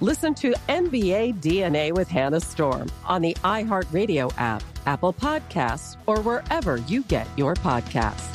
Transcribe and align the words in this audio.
Listen 0.00 0.34
to 0.34 0.52
NBA 0.68 1.40
DNA 1.40 1.92
with 1.92 2.08
Hannah 2.08 2.40
Storm 2.40 2.90
on 3.04 3.22
the 3.22 3.32
iHeartRadio 3.44 4.32
app, 4.36 4.60
Apple 4.86 5.12
Podcasts, 5.12 5.96
or 6.06 6.20
wherever 6.20 6.78
you 6.88 7.04
get 7.04 7.28
your 7.36 7.54
podcasts. 7.54 8.28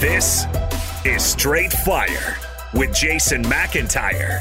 This 0.00 0.46
is 1.04 1.22
Straight 1.22 1.72
Fire 1.72 2.38
with 2.72 2.94
Jason 2.94 3.44
McIntyre. 3.44 4.40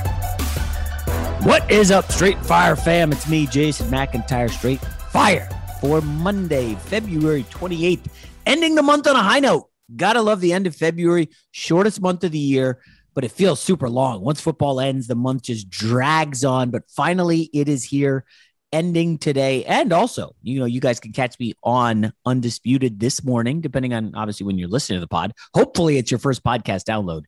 What 1.43 1.69
is 1.69 1.91
up, 1.91 2.09
Straight 2.09 2.39
Fire 2.45 2.77
fam? 2.77 3.11
It's 3.11 3.27
me, 3.27 3.47
Jason 3.47 3.89
McIntyre, 3.89 4.49
Straight 4.49 4.79
Fire 4.79 5.49
for 5.81 5.99
Monday, 5.99 6.75
February 6.75 7.43
28th, 7.51 8.05
ending 8.45 8.75
the 8.75 8.81
month 8.81 9.07
on 9.07 9.17
a 9.17 9.21
high 9.21 9.41
note. 9.41 9.70
Gotta 9.96 10.22
love 10.22 10.41
the 10.41 10.53
end 10.53 10.68
of 10.68 10.75
February, 10.75 11.29
shortest 11.52 12.02
month 12.02 12.24
of 12.24 12.31
the 12.31 12.40
year, 12.40 12.81
but 13.13 13.24
it 13.24 13.31
feels 13.31 13.59
super 13.59 13.90
long. 13.90 14.22
Once 14.22 14.41
football 14.41 14.79
ends, 14.79 15.07
the 15.07 15.16
month 15.16 15.44
just 15.44 15.69
drags 15.69 16.44
on, 16.44 16.69
but 16.69 16.84
finally 16.90 17.50
it 17.53 17.68
is 17.68 17.84
here 17.84 18.25
ending 18.72 19.18
today. 19.18 19.66
And 19.66 19.91
also, 19.91 20.35
you 20.41 20.59
know, 20.59 20.66
you 20.66 20.79
guys 20.79 21.00
can 21.00 21.12
catch 21.12 21.38
me 21.40 21.53
on 21.63 22.13
Undisputed 22.25 23.00
this 23.00 23.24
morning, 23.24 23.62
depending 23.62 23.94
on 23.94 24.16
obviously 24.16 24.46
when 24.46 24.57
you're 24.57 24.69
listening 24.69 24.97
to 24.97 25.02
the 25.02 25.07
pod. 25.07 25.34
Hopefully, 25.53 25.97
it's 25.97 26.12
your 26.12 26.19
first 26.19 26.44
podcast 26.44 26.84
download 26.84 27.23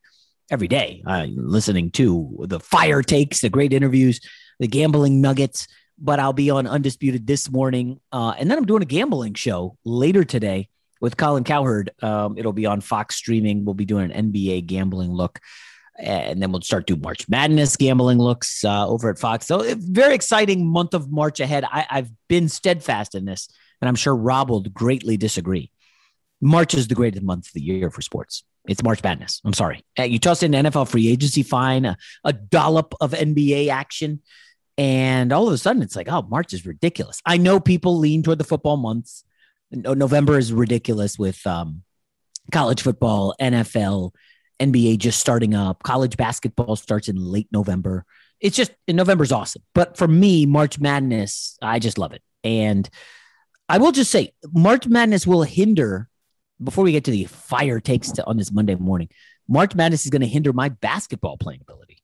every 0.50 0.68
day, 0.68 1.04
uh, 1.06 1.26
listening 1.36 1.92
to 1.92 2.46
the 2.48 2.60
fire 2.60 3.02
takes, 3.02 3.42
the 3.42 3.50
great 3.50 3.74
interviews, 3.74 4.20
the 4.60 4.68
gambling 4.68 5.22
nuggets. 5.22 5.68
But 6.00 6.20
I'll 6.20 6.34
be 6.34 6.50
on 6.50 6.66
Undisputed 6.68 7.28
this 7.28 7.52
morning. 7.52 8.00
Uh, 8.12 8.34
and 8.38 8.50
then 8.50 8.58
I'm 8.58 8.66
doing 8.66 8.82
a 8.82 8.86
gambling 8.86 9.36
show 9.36 9.78
later 9.86 10.24
today 10.24 10.70
with 11.04 11.18
Colin 11.18 11.44
Cowherd. 11.44 11.92
Um, 12.02 12.38
it'll 12.38 12.54
be 12.54 12.66
on 12.66 12.80
Fox 12.80 13.18
streaming. 13.18 13.66
We'll 13.66 13.74
be 13.74 13.84
doing 13.84 14.10
an 14.10 14.32
NBA 14.32 14.68
gambling 14.68 15.12
look. 15.12 15.42
And 16.00 16.42
then 16.42 16.54
we'll 16.54 16.62
start 16.62 16.88
doing 16.88 17.02
March 17.02 17.28
Madness 17.28 17.76
gambling 17.76 18.20
looks 18.20 18.64
uh, 18.64 18.88
over 18.88 19.10
at 19.10 19.20
Fox. 19.20 19.46
So, 19.46 19.64
very 19.76 20.16
exciting 20.16 20.66
month 20.66 20.94
of 20.94 21.12
March 21.12 21.42
ahead. 21.42 21.66
I, 21.66 21.86
I've 21.90 22.10
been 22.30 22.48
steadfast 22.48 23.16
in 23.16 23.26
this, 23.26 23.50
and 23.82 23.90
I'm 23.90 23.96
sure 23.96 24.16
Rob 24.16 24.50
will 24.50 24.62
greatly 24.62 25.18
disagree. 25.18 25.72
March 26.42 26.74
is 26.74 26.88
the 26.88 26.96
greatest 26.96 27.22
month 27.22 27.48
of 27.48 27.54
the 27.54 27.62
year 27.62 27.92
for 27.92 28.02
sports. 28.02 28.44
It's 28.68 28.82
March 28.82 29.04
Madness. 29.04 29.42
I'm 29.44 29.54
sorry. 29.54 29.84
Uh, 30.00 30.04
you 30.04 30.20
toss 30.20 30.42
in 30.42 30.54
NFL 30.54 30.88
free 30.90 31.10
agency 31.10 31.44
fine, 31.44 31.86
a, 31.86 31.98
a, 32.24 32.34
dollop 32.34 32.96
of 33.02 33.12
NBA 33.12 33.68
action, 33.68 34.22
and 34.78 35.32
all 35.34 35.48
of 35.48 35.54
a 35.54 35.58
sudden 35.58 35.84
it's 35.84 35.98
like, 35.98 36.08
oh, 36.10 36.24
March 36.24 36.54
is 36.54 36.66
ridiculous. 36.66 37.22
I 37.26 37.38
know 37.38 37.60
people 37.60 38.00
lean 38.00 38.24
toward 38.24 38.40
the 38.40 38.46
football 38.46 38.78
months. 38.78 39.26
November 39.74 40.38
is 40.38 40.54
ridiculous 40.54 41.18
with 41.18 41.46
um, 41.48 41.84
college 42.52 42.82
football, 42.82 43.36
NFL, 43.42 44.12
NBA 44.60 45.00
just 45.00 45.20
starting 45.20 45.54
up. 45.54 45.84
College 45.84 46.16
basketball 46.16 46.76
starts 46.76 47.10
in 47.10 47.18
late 47.18 47.48
November. 47.52 48.06
It's 48.40 48.56
just 48.56 48.72
November's 48.88 49.32
awesome. 49.32 49.64
But 49.74 49.98
for 49.98 50.08
me, 50.08 50.46
March 50.46 50.80
Madness, 50.80 51.58
I 51.62 51.80
just 51.80 51.98
love 51.98 52.14
it. 52.14 52.22
And 52.44 52.90
I 53.70 53.78
will 53.78 53.92
just 53.92 54.12
say, 54.12 54.34
March 54.52 54.88
Madness 54.88 55.26
will 55.26 55.44
hinder. 55.44 56.10
Before 56.64 56.84
we 56.84 56.92
get 56.92 57.04
to 57.06 57.12
the 57.12 57.26
fire 57.26 57.80
takes 57.80 58.12
to, 58.12 58.26
on 58.26 58.38
this 58.38 58.52
Monday 58.52 58.76
morning, 58.76 59.10
March 59.48 59.76
Madness 59.76 60.06
is 60.06 60.12
going 60.12 60.22
to 60.22 60.28
hinder 60.28 60.54
my 60.54 60.70
basketball 60.70 61.38
playing 61.38 61.62
ability 61.62 62.02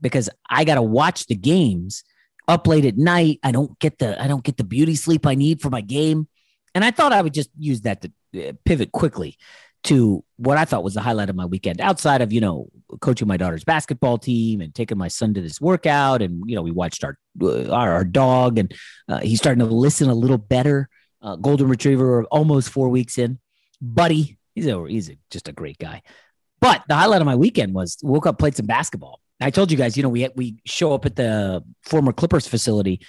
because 0.00 0.28
I 0.50 0.64
got 0.64 0.74
to 0.74 0.82
watch 0.82 1.26
the 1.26 1.36
games 1.36 2.02
up 2.48 2.66
late 2.66 2.84
at 2.84 2.98
night. 2.98 3.38
I 3.42 3.52
don't 3.52 3.78
get 3.78 3.98
the 3.98 4.20
I 4.22 4.26
don't 4.26 4.44
get 4.44 4.56
the 4.56 4.64
beauty 4.64 4.94
sleep 4.94 5.26
I 5.26 5.34
need 5.34 5.62
for 5.62 5.70
my 5.70 5.80
game. 5.80 6.28
And 6.74 6.84
I 6.84 6.90
thought 6.90 7.12
I 7.12 7.22
would 7.22 7.34
just 7.34 7.50
use 7.58 7.82
that 7.82 8.02
to 8.02 8.48
uh, 8.48 8.52
pivot 8.64 8.92
quickly 8.92 9.36
to 9.84 10.24
what 10.36 10.56
I 10.56 10.64
thought 10.64 10.82
was 10.82 10.94
the 10.94 11.02
highlight 11.02 11.28
of 11.28 11.36
my 11.36 11.44
weekend 11.44 11.80
outside 11.80 12.22
of, 12.22 12.32
you 12.32 12.40
know, 12.40 12.68
coaching 13.00 13.28
my 13.28 13.36
daughter's 13.36 13.64
basketball 13.64 14.18
team 14.18 14.60
and 14.60 14.74
taking 14.74 14.98
my 14.98 15.08
son 15.08 15.34
to 15.34 15.42
this 15.42 15.60
workout. 15.60 16.22
And, 16.22 16.42
you 16.46 16.56
know, 16.56 16.62
we 16.62 16.70
watched 16.70 17.04
our, 17.04 17.18
uh, 17.42 17.70
our, 17.70 17.92
our, 17.92 18.04
dog 18.04 18.58
and 18.58 18.74
uh, 19.08 19.20
he's 19.20 19.38
starting 19.38 19.64
to 19.64 19.72
listen 19.72 20.08
a 20.08 20.14
little 20.14 20.38
better. 20.38 20.88
Uh, 21.20 21.36
golden 21.36 21.68
retriever 21.68 22.24
almost 22.24 22.70
four 22.70 22.88
weeks 22.88 23.18
in. 23.18 23.38
Buddy, 23.80 24.38
he's 24.54 24.66
a, 24.66 24.84
he's 24.88 25.10
a, 25.10 25.16
just 25.30 25.48
a 25.48 25.52
great 25.52 25.78
guy. 25.78 26.02
But 26.60 26.82
the 26.88 26.94
highlight 26.94 27.20
of 27.20 27.26
my 27.26 27.36
weekend 27.36 27.74
was 27.74 27.98
woke 28.02 28.26
up, 28.26 28.38
played 28.38 28.56
some 28.56 28.66
basketball. 28.66 29.20
I 29.40 29.50
told 29.50 29.70
you 29.70 29.76
guys, 29.76 29.96
you 29.96 30.02
know, 30.02 30.08
we 30.08 30.28
we 30.36 30.56
show 30.64 30.94
up 30.94 31.04
at 31.04 31.16
the 31.16 31.62
former 31.82 32.12
Clippers 32.12 32.46
facility 32.46 33.00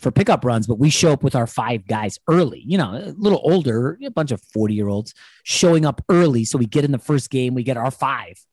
for 0.00 0.10
pickup 0.10 0.44
runs, 0.44 0.66
but 0.66 0.78
we 0.78 0.90
show 0.90 1.12
up 1.12 1.22
with 1.22 1.34
our 1.34 1.46
five 1.46 1.86
guys 1.86 2.18
early, 2.28 2.62
you 2.66 2.78
know, 2.78 2.94
a 2.94 3.12
little 3.16 3.40
older, 3.42 3.98
a 4.04 4.10
bunch 4.10 4.30
of 4.30 4.40
40 4.40 4.74
year 4.74 4.88
olds 4.88 5.14
showing 5.42 5.84
up 5.84 6.02
early. 6.08 6.44
So 6.44 6.58
we 6.58 6.66
get 6.66 6.84
in 6.84 6.92
the 6.92 6.98
first 6.98 7.30
game, 7.30 7.54
we 7.54 7.62
get 7.62 7.76
our 7.76 7.90
five, 7.90 8.44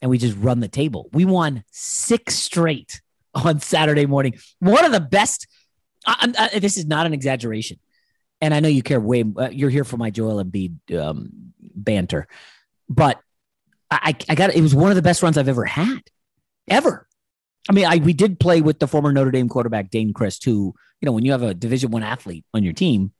and 0.00 0.10
we 0.10 0.18
just 0.18 0.36
run 0.38 0.60
the 0.60 0.68
table. 0.68 1.08
We 1.12 1.24
won 1.24 1.64
six 1.72 2.36
straight 2.36 3.00
on 3.34 3.60
Saturday 3.60 4.06
morning. 4.06 4.38
One 4.60 4.84
of 4.84 4.92
the 4.92 5.00
best. 5.00 5.48
I, 6.06 6.32
I, 6.38 6.58
this 6.60 6.76
is 6.76 6.86
not 6.86 7.06
an 7.06 7.12
exaggeration. 7.12 7.78
And 8.40 8.54
I 8.54 8.60
know 8.60 8.68
you 8.68 8.84
care 8.84 9.00
way, 9.00 9.24
uh, 9.36 9.48
you're 9.50 9.70
here 9.70 9.82
for 9.82 9.96
my 9.96 10.10
Joel 10.10 10.42
Embiid 10.42 10.96
um, 10.96 11.52
banter, 11.58 12.28
but 12.88 13.20
I, 13.90 14.14
I 14.28 14.34
got 14.36 14.54
it 14.54 14.60
was 14.60 14.76
one 14.76 14.90
of 14.90 14.96
the 14.96 15.02
best 15.02 15.22
runs 15.24 15.36
I've 15.36 15.48
ever 15.48 15.64
had, 15.64 16.02
ever. 16.68 17.07
I 17.68 17.72
mean, 17.72 17.86
I 17.86 17.96
we 17.96 18.12
did 18.12 18.40
play 18.40 18.60
with 18.60 18.78
the 18.78 18.88
former 18.88 19.12
Notre 19.12 19.30
Dame 19.30 19.48
quarterback 19.48 19.90
Dayne 19.90 20.12
Crist, 20.12 20.44
who 20.44 20.74
you 21.00 21.06
know 21.06 21.12
when 21.12 21.24
you 21.24 21.32
have 21.32 21.42
a 21.42 21.54
Division 21.54 21.90
One 21.90 22.02
athlete 22.02 22.44
on 22.54 22.62
your 22.62 22.72
team, 22.72 23.12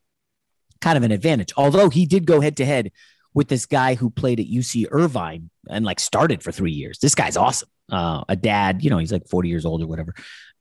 kind 0.80 0.96
of 0.96 1.04
an 1.04 1.12
advantage. 1.12 1.52
Although 1.56 1.90
he 1.90 2.06
did 2.06 2.26
go 2.26 2.40
head 2.40 2.56
to 2.58 2.64
head 2.64 2.92
with 3.34 3.48
this 3.48 3.66
guy 3.66 3.94
who 3.94 4.10
played 4.10 4.40
at 4.40 4.46
UC 4.46 4.86
Irvine 4.90 5.50
and 5.68 5.84
like 5.84 6.00
started 6.00 6.42
for 6.42 6.50
three 6.50 6.72
years. 6.72 6.98
This 6.98 7.14
guy's 7.14 7.36
awesome. 7.36 7.68
Uh, 7.90 8.24
a 8.28 8.36
dad, 8.36 8.82
you 8.82 8.90
know, 8.90 8.98
he's 8.98 9.12
like 9.12 9.28
40 9.28 9.48
years 9.48 9.64
old 9.64 9.82
or 9.82 9.86
whatever. 9.86 10.14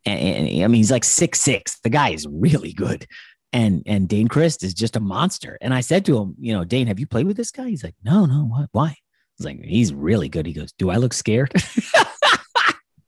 And, 0.05 0.47
and 0.47 0.63
I 0.63 0.67
mean, 0.67 0.75
he's 0.75 0.91
like 0.91 1.03
six 1.03 1.41
six. 1.41 1.79
The 1.79 1.89
guy 1.89 2.09
is 2.09 2.27
really 2.29 2.73
good. 2.73 3.05
And 3.53 3.83
and 3.85 4.07
Dayne 4.07 4.27
Crist 4.27 4.63
is 4.63 4.73
just 4.73 4.95
a 4.95 4.99
monster. 4.99 5.57
And 5.61 5.73
I 5.73 5.81
said 5.81 6.05
to 6.05 6.17
him, 6.17 6.35
you 6.39 6.53
know, 6.53 6.63
Dane, 6.63 6.87
have 6.87 6.99
you 6.99 7.07
played 7.07 7.27
with 7.27 7.37
this 7.37 7.51
guy? 7.51 7.69
He's 7.69 7.83
like, 7.83 7.95
no, 8.03 8.25
no, 8.25 8.45
what? 8.45 8.69
Why? 8.73 8.89
I 8.89 8.95
was 9.37 9.45
like, 9.45 9.63
he's 9.63 9.93
really 9.93 10.29
good. 10.29 10.45
He 10.45 10.53
goes, 10.53 10.71
do 10.73 10.89
I 10.89 10.97
look 10.97 11.13
scared? 11.13 11.53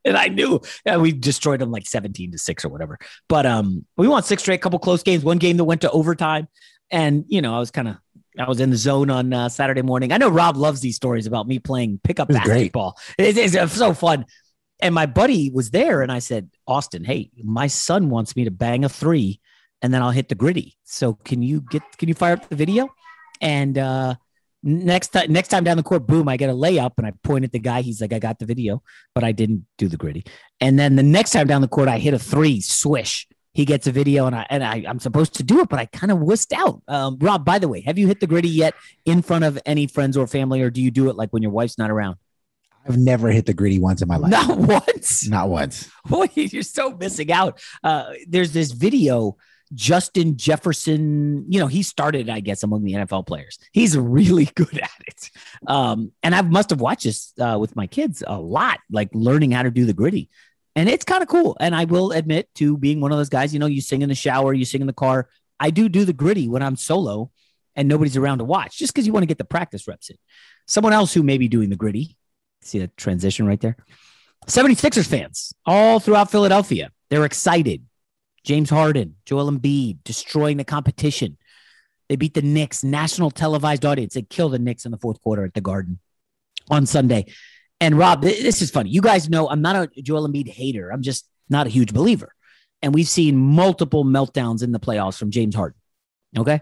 and 0.05 0.17
I 0.17 0.27
knew 0.27 0.61
yeah, 0.85 0.97
we 0.97 1.11
destroyed 1.11 1.59
them 1.59 1.71
like 1.71 1.87
17 1.87 2.31
to 2.31 2.37
six 2.37 2.63
or 2.65 2.69
whatever. 2.69 2.97
But 3.27 3.45
um, 3.45 3.85
we 3.97 4.07
won 4.07 4.23
six 4.23 4.41
straight, 4.41 4.61
couple 4.61 4.79
close 4.79 5.03
games, 5.03 5.23
one 5.23 5.37
game 5.37 5.57
that 5.57 5.65
went 5.65 5.81
to 5.81 5.91
overtime. 5.91 6.47
And, 6.91 7.25
you 7.27 7.41
know, 7.41 7.55
I 7.55 7.59
was 7.59 7.71
kind 7.71 7.87
of, 7.87 7.97
I 8.37 8.47
was 8.47 8.59
in 8.59 8.69
the 8.69 8.77
zone 8.77 9.09
on 9.09 9.33
uh, 9.33 9.49
Saturday 9.49 9.81
morning. 9.81 10.11
I 10.11 10.17
know 10.17 10.29
Rob 10.29 10.55
loves 10.55 10.81
these 10.81 10.95
stories 10.95 11.27
about 11.27 11.47
me 11.47 11.59
playing 11.59 11.99
pickup 12.03 12.29
basketball. 12.29 12.97
It, 13.17 13.37
it's, 13.37 13.53
it's 13.53 13.73
so 13.73 13.93
fun. 13.93 14.25
And 14.81 14.95
my 14.95 15.07
buddy 15.07 15.51
was 15.51 15.71
there, 15.71 16.01
and 16.01 16.09
I 16.09 16.19
said, 16.19 16.49
Austin, 16.65 17.03
hey, 17.03 17.31
my 17.43 17.67
son 17.67 18.09
wants 18.09 18.37
me 18.37 18.45
to 18.45 18.51
bang 18.51 18.85
a 18.85 18.89
three, 18.89 19.41
and 19.81 19.93
then 19.93 20.01
I'll 20.01 20.11
hit 20.11 20.29
the 20.29 20.35
gritty. 20.35 20.77
So 20.85 21.15
can 21.25 21.41
you 21.41 21.61
get, 21.69 21.81
can 21.97 22.07
you 22.07 22.15
fire 22.15 22.33
up 22.33 22.47
the 22.47 22.55
video? 22.55 22.87
And 23.41 23.77
uh, 23.77 24.15
next 24.61 25.09
time 25.09 25.31
next 25.31 25.47
time 25.47 25.63
down 25.63 25.77
the 25.77 25.83
court 25.83 26.05
boom 26.05 26.27
i 26.27 26.35
get 26.35 26.49
a 26.49 26.53
layup 26.53 26.91
and 26.97 27.07
i 27.07 27.13
point 27.23 27.45
at 27.45 27.51
the 27.51 27.59
guy 27.59 27.81
he's 27.81 28.01
like 28.01 28.11
i 28.11 28.19
got 28.19 28.39
the 28.39 28.45
video 28.45 28.81
but 29.15 29.23
i 29.23 29.31
didn't 29.31 29.65
do 29.77 29.87
the 29.87 29.97
gritty. 29.97 30.25
and 30.59 30.77
then 30.77 30.95
the 30.95 31.03
next 31.03 31.31
time 31.31 31.47
down 31.47 31.61
the 31.61 31.67
court 31.67 31.87
i 31.87 31.97
hit 31.97 32.13
a 32.13 32.19
three 32.19 32.59
swish 32.59 33.27
he 33.53 33.63
gets 33.63 33.87
a 33.87 33.91
video 33.91 34.25
and 34.25 34.35
i 34.35 34.45
and 34.49 34.63
I, 34.63 34.83
i'm 34.87 34.99
supposed 34.99 35.35
to 35.35 35.43
do 35.43 35.61
it 35.61 35.69
but 35.69 35.79
i 35.79 35.85
kind 35.85 36.11
of 36.11 36.19
wussed 36.19 36.51
out 36.53 36.81
um, 36.87 37.17
rob 37.21 37.45
by 37.45 37.59
the 37.59 37.69
way 37.69 37.81
have 37.81 37.97
you 37.97 38.07
hit 38.07 38.19
the 38.19 38.27
gritty 38.27 38.49
yet 38.49 38.73
in 39.05 39.21
front 39.21 39.45
of 39.45 39.57
any 39.65 39.87
friends 39.87 40.17
or 40.17 40.27
family 40.27 40.61
or 40.61 40.69
do 40.69 40.81
you 40.81 40.91
do 40.91 41.09
it 41.09 41.15
like 41.15 41.29
when 41.31 41.41
your 41.41 41.51
wife's 41.51 41.77
not 41.77 41.89
around 41.89 42.17
I've 42.87 42.97
never 42.97 43.29
hit 43.29 43.45
the 43.45 43.53
gritty 43.53 43.77
once 43.77 44.01
in 44.01 44.07
my 44.07 44.15
life. 44.15 44.31
Not 44.31 44.57
once. 44.87 45.27
Not 45.27 45.49
once. 45.49 45.91
Boy, 46.07 46.27
you're 46.33 46.63
so 46.63 46.95
missing 46.95 47.31
out. 47.31 47.61
Uh, 47.83 48.13
there's 48.27 48.51
this 48.53 48.71
video 48.71 49.37
Justin 49.73 50.35
Jefferson, 50.35 51.45
you 51.51 51.59
know, 51.59 51.67
he 51.67 51.83
started, 51.83 52.29
I 52.29 52.39
guess, 52.39 52.63
among 52.63 52.83
the 52.83 52.93
NFL 52.93 53.27
players. 53.27 53.59
He's 53.71 53.97
really 53.97 54.45
good 54.55 54.79
at 54.79 55.01
it. 55.05 55.29
Um, 55.67 56.11
and 56.23 56.33
I 56.33 56.41
must 56.41 56.71
have 56.71 56.81
watched 56.81 57.03
this 57.03 57.33
uh, 57.39 57.57
with 57.59 57.75
my 57.75 57.87
kids 57.87 58.23
a 58.25 58.39
lot, 58.39 58.79
like 58.91 59.09
learning 59.13 59.51
how 59.51 59.63
to 59.63 59.71
do 59.71 59.85
the 59.85 59.93
gritty. 59.93 60.29
And 60.75 60.87
it's 60.89 61.05
kind 61.05 61.21
of 61.21 61.27
cool. 61.27 61.57
And 61.59 61.75
I 61.75 61.85
will 61.85 62.11
admit 62.11 62.49
to 62.55 62.77
being 62.77 63.01
one 63.01 63.11
of 63.11 63.17
those 63.17 63.29
guys, 63.29 63.53
you 63.53 63.59
know, 63.59 63.65
you 63.65 63.81
sing 63.81 64.01
in 64.01 64.09
the 64.09 64.15
shower, 64.15 64.53
you 64.53 64.65
sing 64.65 64.81
in 64.81 64.87
the 64.87 64.93
car. 64.93 65.27
I 65.59 65.71
do 65.71 65.89
do 65.89 66.05
the 66.05 66.13
gritty 66.13 66.47
when 66.47 66.63
I'm 66.63 66.75
solo 66.75 67.31
and 67.75 67.87
nobody's 67.87 68.17
around 68.17 68.39
to 68.39 68.43
watch, 68.43 68.77
just 68.77 68.93
because 68.93 69.05
you 69.05 69.13
want 69.13 69.23
to 69.23 69.27
get 69.27 69.37
the 69.37 69.45
practice 69.45 69.87
reps 69.87 70.09
in. 70.09 70.17
Someone 70.67 70.93
else 70.93 71.13
who 71.13 71.23
may 71.23 71.37
be 71.37 71.47
doing 71.47 71.69
the 71.69 71.75
gritty. 71.75 72.17
see 72.61 72.79
that 72.79 72.95
transition 72.97 73.45
right 73.45 73.59
there? 73.59 73.77
76ers 74.47 75.07
fans 75.07 75.53
all 75.65 75.99
throughout 75.99 76.31
Philadelphia. 76.31 76.91
They're 77.09 77.25
excited 77.25 77.83
James 78.49 78.71
Harden, 78.71 79.13
Joel 79.27 79.51
Embiid 79.51 79.99
destroying 80.03 80.57
the 80.57 80.63
competition. 80.63 81.37
They 82.07 82.15
beat 82.15 82.33
the 82.33 82.41
Knicks, 82.41 82.83
national 82.83 83.29
televised 83.29 83.85
audience. 83.85 84.15
They 84.15 84.23
kill 84.23 84.49
the 84.49 84.57
Knicks 84.57 84.85
in 84.85 84.91
the 84.91 84.97
fourth 84.97 85.21
quarter 85.21 85.45
at 85.45 85.53
the 85.53 85.61
Garden 85.61 85.99
on 86.67 86.87
Sunday. 86.87 87.31
And 87.79 87.95
Rob, 87.95 88.23
this 88.23 88.63
is 88.63 88.71
funny. 88.71 88.89
You 88.89 89.01
guys 89.01 89.29
know 89.29 89.47
I'm 89.47 89.61
not 89.61 89.75
a 89.95 90.01
Joel 90.01 90.27
Embiid 90.27 90.47
hater. 90.47 90.89
I'm 90.91 91.03
just 91.03 91.29
not 91.47 91.67
a 91.67 91.69
huge 91.69 91.93
believer. 91.93 92.33
And 92.81 92.91
we've 92.91 93.07
seen 93.07 93.37
multiple 93.37 94.03
meltdowns 94.03 94.63
in 94.63 94.71
the 94.71 94.79
playoffs 94.79 95.19
from 95.19 95.29
James 95.29 95.53
Harden. 95.53 95.79
Okay. 96.35 96.59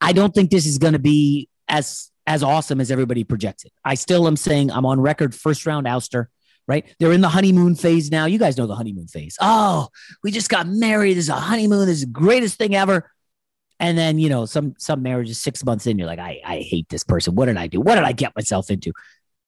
I 0.00 0.14
don't 0.14 0.34
think 0.34 0.50
this 0.50 0.64
is 0.64 0.78
going 0.78 0.94
to 0.94 0.98
be 0.98 1.50
as 1.68 2.10
as 2.26 2.42
awesome 2.42 2.80
as 2.80 2.90
everybody 2.90 3.24
projects 3.24 3.66
it. 3.66 3.72
I 3.84 3.94
still 3.94 4.26
am 4.26 4.36
saying 4.36 4.70
I'm 4.70 4.86
on 4.86 5.00
record 5.00 5.34
first 5.34 5.66
round 5.66 5.86
ouster 5.86 6.28
right? 6.66 6.84
They're 6.98 7.12
in 7.12 7.20
the 7.20 7.28
honeymoon 7.28 7.74
phase 7.74 8.10
now. 8.10 8.26
You 8.26 8.38
guys 8.38 8.56
know 8.56 8.66
the 8.66 8.74
honeymoon 8.74 9.08
phase. 9.08 9.36
Oh, 9.40 9.88
we 10.22 10.30
just 10.30 10.48
got 10.48 10.66
married. 10.66 11.14
This 11.14 11.24
is 11.24 11.30
a 11.30 11.34
honeymoon. 11.34 11.86
This 11.86 11.98
is 11.98 12.06
the 12.06 12.12
greatest 12.12 12.58
thing 12.58 12.74
ever. 12.74 13.10
And 13.78 13.96
then, 13.96 14.18
you 14.18 14.28
know, 14.28 14.46
some 14.46 14.74
some 14.78 15.02
marriages 15.02 15.40
six 15.40 15.64
months 15.64 15.86
in, 15.86 15.98
you're 15.98 16.06
like, 16.06 16.18
I, 16.18 16.40
I 16.44 16.58
hate 16.60 16.88
this 16.88 17.04
person. 17.04 17.34
What 17.34 17.46
did 17.46 17.58
I 17.58 17.66
do? 17.66 17.80
What 17.80 17.96
did 17.96 18.04
I 18.04 18.12
get 18.12 18.34
myself 18.34 18.70
into? 18.70 18.92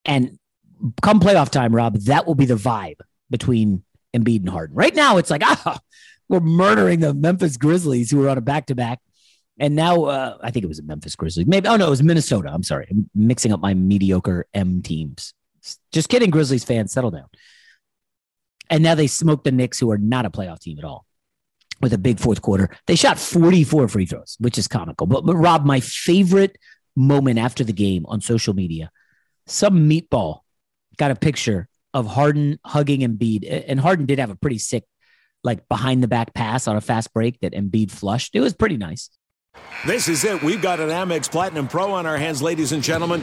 And 0.05 0.38
come 1.03 1.19
playoff 1.19 1.50
time, 1.50 1.75
Rob, 1.75 1.94
that 2.00 2.26
will 2.26 2.35
be 2.35 2.44
the 2.44 2.55
vibe 2.55 3.00
between 3.31 3.85
Embiid 4.15 4.41
and 4.41 4.49
Harden. 4.50 4.76
Right 4.76 4.94
now, 4.94 5.17
it's 5.17 5.31
like, 5.31 5.43
ah, 5.44 5.81
we're 6.29 6.41
murdering 6.41 7.00
the 7.00 7.15
Memphis 7.15 7.56
Grizzlies 7.56 8.11
who 8.11 8.19
were 8.19 8.29
on 8.29 8.38
a 8.38 8.43
back 8.43 8.67
to 8.67 8.75
back. 8.75 9.00
And 9.59 9.75
now 9.75 10.05
uh, 10.05 10.37
I 10.41 10.50
think 10.50 10.65
it 10.65 10.69
was 10.69 10.79
a 10.79 10.85
Memphis 10.85 11.17
Grizzlies. 11.17 11.47
Maybe 11.47 11.67
oh 11.67 11.76
no, 11.76 11.88
it 11.88 11.91
was 11.91 12.03
Minnesota. 12.03 12.50
I'm 12.53 12.62
sorry. 12.62 12.87
I'm 12.91 13.11
mixing 13.15 13.53
up 13.53 13.61
my 13.61 13.75
mediocre 13.75 14.46
M 14.55 14.82
teams. 14.82 15.34
Just 15.93 16.08
kidding, 16.08 16.31
Grizzlies 16.31 16.65
fans, 16.65 16.93
settle 16.93 17.10
down. 17.10 17.27
And 18.70 18.82
now 18.82 18.94
they 18.94 19.06
smoked 19.06 19.44
the 19.44 19.53
Knicks, 19.53 19.79
who 19.79 19.91
are 19.91 19.98
not 19.98 20.27
a 20.27 20.31
playoff 20.31 20.60
team 20.60 20.79
at 20.79 20.84
all, 20.84 21.06
with 21.81 21.93
a 21.93 21.98
big 21.98 22.20
fourth 22.20 22.43
quarter. 22.43 22.70
They 22.86 22.96
shot 22.96 23.19
44 23.19 23.88
free 23.88 24.06
throws, 24.06 24.36
which 24.41 24.58
is 24.58 24.69
comical. 24.69 25.06
But, 25.06 25.24
but 25.24 25.36
Rob, 25.36 25.65
my 25.65 25.81
favorite 25.81 26.58
moment 26.94 27.38
after 27.38 27.65
the 27.65 27.72
game 27.72 28.05
on 28.06 28.20
social 28.20 28.55
media, 28.55 28.91
some 29.46 29.88
meatball 29.88 30.41
got 30.96 31.10
a 31.10 31.17
picture 31.17 31.69
of 31.94 32.06
Harden 32.06 32.58
hugging 32.65 33.00
Embiid. 33.00 33.65
And 33.67 33.81
Harden 33.81 34.06
did 34.06 34.19
have 34.19 34.31
a 34.31 34.36
pretty 34.36 34.58
sick, 34.58 34.84
like 35.43 35.69
behind 35.69 36.03
the 36.03 36.08
back 36.08 36.34
pass 36.34 36.69
on 36.69 36.77
a 36.77 36.81
fast 36.81 37.15
break 37.15 37.41
that 37.41 37.53
Embiid 37.53 37.91
flushed. 37.91 38.34
It 38.34 38.41
was 38.41 38.53
pretty 38.53 38.77
nice. 38.77 39.10
This 39.86 40.08
is 40.08 40.24
it. 40.24 40.43
We've 40.43 40.60
got 40.60 40.81
an 40.81 40.91
Amex 40.91 41.31
Platinum 41.31 41.69
Pro 41.69 41.93
on 41.93 42.06
our 42.06 42.19
hands, 42.19 42.43
ladies 42.43 42.72
and 42.72 42.82
gentlemen. 42.82 43.22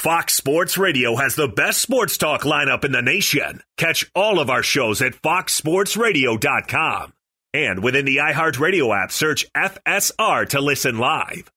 Fox 0.00 0.32
Sports 0.32 0.78
Radio 0.78 1.16
has 1.16 1.34
the 1.34 1.46
best 1.46 1.82
sports 1.82 2.16
talk 2.16 2.40
lineup 2.40 2.86
in 2.86 2.92
the 2.92 3.02
nation. 3.02 3.60
Catch 3.76 4.10
all 4.14 4.40
of 4.40 4.48
our 4.48 4.62
shows 4.62 5.02
at 5.02 5.12
foxsportsradio.com. 5.12 7.12
And 7.52 7.82
within 7.82 8.06
the 8.06 8.16
iHeartRadio 8.16 8.98
app, 8.98 9.12
search 9.12 9.44
FSR 9.52 10.48
to 10.48 10.60
listen 10.62 10.96
live. 10.96 11.52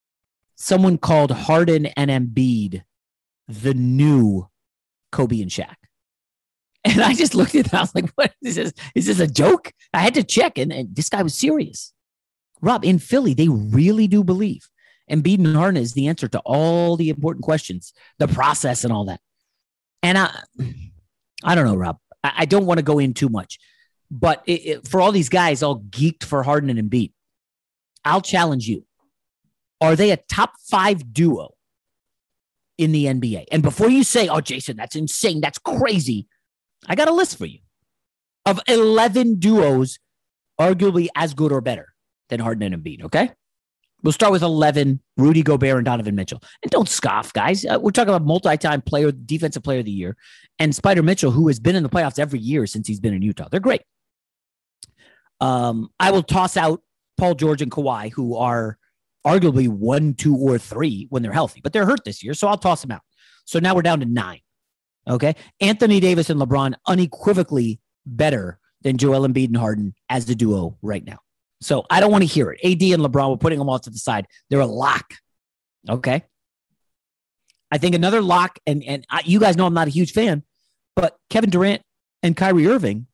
Someone 0.55 0.97
called 0.97 1.31
Harden 1.31 1.85
and 1.85 2.12
Embiid 2.12 2.83
the 3.47 3.73
new 3.73 4.50
Kobe 5.13 5.41
and 5.41 5.50
Shaq. 5.50 5.75
And 6.83 7.01
I 7.01 7.13
just 7.13 7.35
looked 7.35 7.55
at 7.55 7.67
that. 7.67 7.75
I 7.75 7.79
was 7.79 7.95
like, 7.95 8.09
what 8.15 8.33
is 8.41 8.55
this? 8.55 8.73
Is 8.93 9.05
this 9.05 9.21
a 9.21 9.27
joke? 9.27 9.71
I 9.93 10.00
had 10.00 10.15
to 10.15 10.23
check, 10.23 10.57
and, 10.57 10.73
and 10.73 10.93
this 10.93 11.07
guy 11.07 11.23
was 11.23 11.33
serious. 11.33 11.93
Rob, 12.59 12.83
in 12.83 13.00
Philly, 13.00 13.33
they 13.33 13.47
really 13.47 14.09
do 14.09 14.21
believe 14.21 14.67
Embiid 15.10 15.39
and 15.39 15.55
Harden 15.55 15.81
is 15.81 15.93
the 15.93 16.07
answer 16.07 16.27
to 16.27 16.39
all 16.45 16.95
the 16.95 17.10
important 17.10 17.43
questions, 17.43 17.93
the 18.19 18.27
process 18.27 18.83
and 18.83 18.93
all 18.93 19.05
that. 19.05 19.19
And 20.01 20.17
I, 20.17 20.33
I 21.43 21.55
don't 21.55 21.65
know, 21.65 21.75
Rob. 21.75 21.98
I, 22.24 22.33
I 22.38 22.45
don't 22.45 22.65
want 22.65 22.77
to 22.77 22.83
go 22.83 23.00
in 23.00 23.13
too 23.13 23.29
much, 23.29 23.60
but 24.10 24.43
it, 24.45 24.51
it, 24.51 24.88
for 24.88 25.01
all 25.01 25.12
these 25.12 25.29
guys 25.29 25.63
all 25.63 25.79
geeked 25.79 26.24
for 26.24 26.43
Harden 26.43 26.69
and 26.69 26.89
Embiid, 26.89 27.12
I'll 28.05 28.22
challenge 28.22 28.67
you. 28.67 28.86
Are 29.81 29.95
they 29.95 30.12
a 30.12 30.17
top 30.17 30.53
five 30.69 31.13
duo 31.13 31.55
in 32.77 32.91
the 32.91 33.05
NBA? 33.05 33.45
And 33.51 33.62
before 33.62 33.89
you 33.89 34.03
say, 34.03 34.29
oh, 34.29 34.41
Jason, 34.41 34.77
that's 34.77 34.95
insane, 34.95 35.41
that's 35.41 35.60
crazy, 35.60 36.27
I 36.88 36.95
got 36.95 37.10
a 37.10 37.13
list 37.13 37.38
for 37.38 37.45
you 37.45 37.60
of 38.45 38.60
11 38.67 39.39
duos 39.39 40.00
arguably 40.60 41.07
as 41.15 41.33
good 41.33 41.51
or 41.51 41.62
better 41.62 41.93
than 42.29 42.39
Harden 42.39 42.74
and 42.74 42.83
Embiid, 42.83 43.03
okay? 43.05 43.31
We'll 44.03 44.12
start 44.12 44.33
with 44.33 44.43
11, 44.43 45.00
Rudy 45.17 45.43
Gobert 45.43 45.77
and 45.77 45.86
Donovan 45.86 46.15
Mitchell. 46.15 46.43
And 46.62 46.69
don't 46.69 46.89
scoff, 46.89 47.31
guys. 47.31 47.65
Uh, 47.65 47.79
we're 47.81 47.91
talking 47.91 48.13
about 48.13 48.25
multi-time 48.25 48.81
player, 48.81 49.12
defensive 49.12 49.63
player 49.63 49.79
of 49.79 49.86
the 49.86 49.91
year, 49.91 50.17
and 50.60 50.75
Spider 50.75 51.01
Mitchell, 51.01 51.31
who 51.31 51.48
has 51.48 51.60
been 51.60 51.75
in 51.75 51.83
the 51.83 51.89
playoffs 51.89 52.19
every 52.19 52.39
year 52.39 52.67
since 52.67 52.88
he's 52.88 53.00
been 53.00 53.13
in 53.13 53.22
Utah. 53.22 53.48
They're 53.50 53.62
great. 53.62 53.81
Um, 55.39 55.89
I 56.00 56.12
will 56.12 56.24
toss 56.24 56.57
out 56.57 56.81
Paul 57.17 57.36
George 57.36 57.62
and 57.62 57.72
Kawhi, 57.72 58.12
who 58.12 58.36
are 58.36 58.77
arguably 59.25 59.69
one, 59.69 60.13
two, 60.13 60.36
or 60.36 60.57
three 60.57 61.07
when 61.10 61.24
they're 61.24 61.31
healthy, 61.31 61.62
but 61.62 61.72
they're 61.72 61.86
hurt 61.86 62.03
this 62.03 62.24
year, 62.24 62.33
so 62.33 62.48
I'll 62.48 62.57
toss 62.57 62.81
them 62.81 62.91
out. 62.91 63.01
So 63.45 63.60
now 63.60 63.74
we're 63.74 63.81
down 63.83 64.01
to 64.01 64.05
nine. 64.05 64.39
Okay. 65.07 65.36
Anthony 65.60 66.00
Davis 66.00 66.29
and 66.29 66.39
LeBron 66.39 66.75
unequivocally 66.88 67.79
better 68.05 68.60
than 68.81 68.98
Joel 68.98 69.27
Embiid 69.27 69.48
and 69.48 69.57
Harden 69.57 69.95
as 70.10 70.25
the 70.25 70.36
duo 70.36 70.77
right 70.81 71.05
now. 71.05 71.19
So 71.63 71.86
I 71.89 72.00
don't 72.00 72.12
want 72.12 72.24
to 72.24 72.27
hear 72.27 72.51
it. 72.51 72.60
AD 72.63 72.82
and 72.82 73.03
LeBron, 73.03 73.29
we're 73.29 73.38
putting 73.38 73.60
them 73.60 73.70
all 73.70 73.79
to 73.79 73.89
the 73.89 73.98
side. 73.98 74.27
They're 74.50 74.60
a 74.60 74.65
lock. 74.65 75.13
Okay. 75.89 76.24
I 77.72 77.77
think 77.79 77.96
another 77.96 78.22
lock, 78.22 78.60
and 78.67 78.84
and 78.84 79.03
I, 79.10 79.22
you 79.25 79.39
guys 79.39 79.58
know 79.58 79.65
I'm 79.65 79.74
not 79.74 79.88
a 79.88 79.91
huge 79.91 80.13
fan, 80.13 80.43
but 80.96 81.17
Kevin 81.32 81.50
Durant 81.50 81.82
and 82.22 82.38
Kyrie 82.38 82.67
Irving 82.67 83.08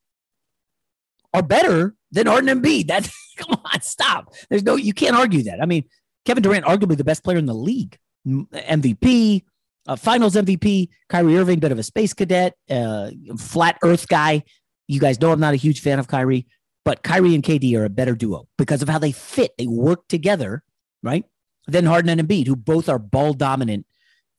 are 1.34 1.42
better 1.42 1.96
than 2.12 2.28
Harden 2.28 2.50
and 2.50 2.62
Embiid. 2.62 2.88
That's 2.88 3.10
come 3.38 3.62
on, 3.64 3.82
stop. 3.82 4.34
There's 4.50 4.64
no 4.64 4.76
you 4.76 4.94
can't 4.94 5.16
argue 5.16 5.44
that. 5.44 5.62
I 5.62 5.66
mean, 5.66 5.86
Kevin 6.26 6.44
Durant, 6.44 6.66
arguably 6.66 6.98
the 6.98 7.06
best 7.06 7.24
player 7.24 7.38
in 7.38 7.46
the 7.46 7.54
league, 7.54 7.98
MVP, 8.28 9.44
uh, 9.88 9.96
Finals 9.96 10.36
MVP. 10.36 10.90
Kyrie 11.08 11.38
Irving, 11.38 11.60
bit 11.60 11.72
of 11.72 11.80
a 11.80 11.84
space 11.84 12.14
cadet, 12.14 12.54
uh, 12.70 13.12
flat 13.38 13.78
Earth 13.82 14.10
guy. 14.10 14.44
You 14.90 15.00
guys 15.00 15.22
know 15.22 15.32
I'm 15.32 15.40
not 15.40 15.54
a 15.54 15.58
huge 15.58 15.82
fan 15.82 16.00
of 16.00 16.10
Kyrie. 16.10 16.48
But 16.86 17.04
Kyrie 17.04 17.36
and 17.36 17.44
KD 17.44 17.78
are 17.78 17.86
a 17.86 17.90
better 17.90 18.16
duo 18.16 18.48
because 18.58 18.82
of 18.82 18.90
how 18.90 19.00
they 19.00 19.12
fit. 19.12 19.52
They 19.58 19.68
work 19.68 20.08
together, 20.08 20.64
right? 21.04 21.26
than 21.72 21.86
Harden 21.86 22.10
and 22.10 22.28
Embiid, 22.28 22.48
who 22.48 22.56
both 22.56 22.90
are 22.90 23.00
ball 23.00 23.34
dominant 23.34 23.86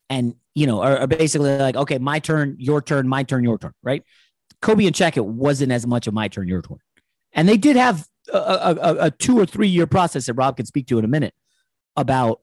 and 0.09 0.35
you 0.54 0.66
know 0.66 0.82
are, 0.82 0.99
are 0.99 1.06
basically 1.06 1.56
like, 1.59 1.76
okay, 1.76 1.99
my 1.99 2.18
turn, 2.18 2.56
your 2.59 2.82
turn, 2.82 3.09
my 3.09 3.23
turn, 3.23 3.44
your 3.44 3.59
turn, 3.59 3.73
right? 3.82 4.04
Kobe 4.61 4.87
and 4.87 4.94
Shaq, 4.94 5.16
it 5.16 5.25
wasn't 5.25 5.73
as 5.73 5.87
much 5.87 6.06
of 6.06 6.14
my 6.14 6.28
turn, 6.28 6.49
your 6.49 6.62
turn, 6.62 6.78
and 7.32 7.49
they 7.49 7.56
did 7.56 7.76
have 7.76 8.06
a, 8.32 8.37
a, 8.37 8.97
a 9.06 9.11
two 9.11 9.38
or 9.38 9.47
three 9.47 9.68
year 9.68 9.87
process 9.87 10.26
that 10.26 10.35
Rob 10.35 10.56
can 10.56 10.66
speak 10.66 10.87
to 10.88 10.99
in 10.99 11.04
a 11.04 11.09
minute 11.09 11.35
about 11.97 12.40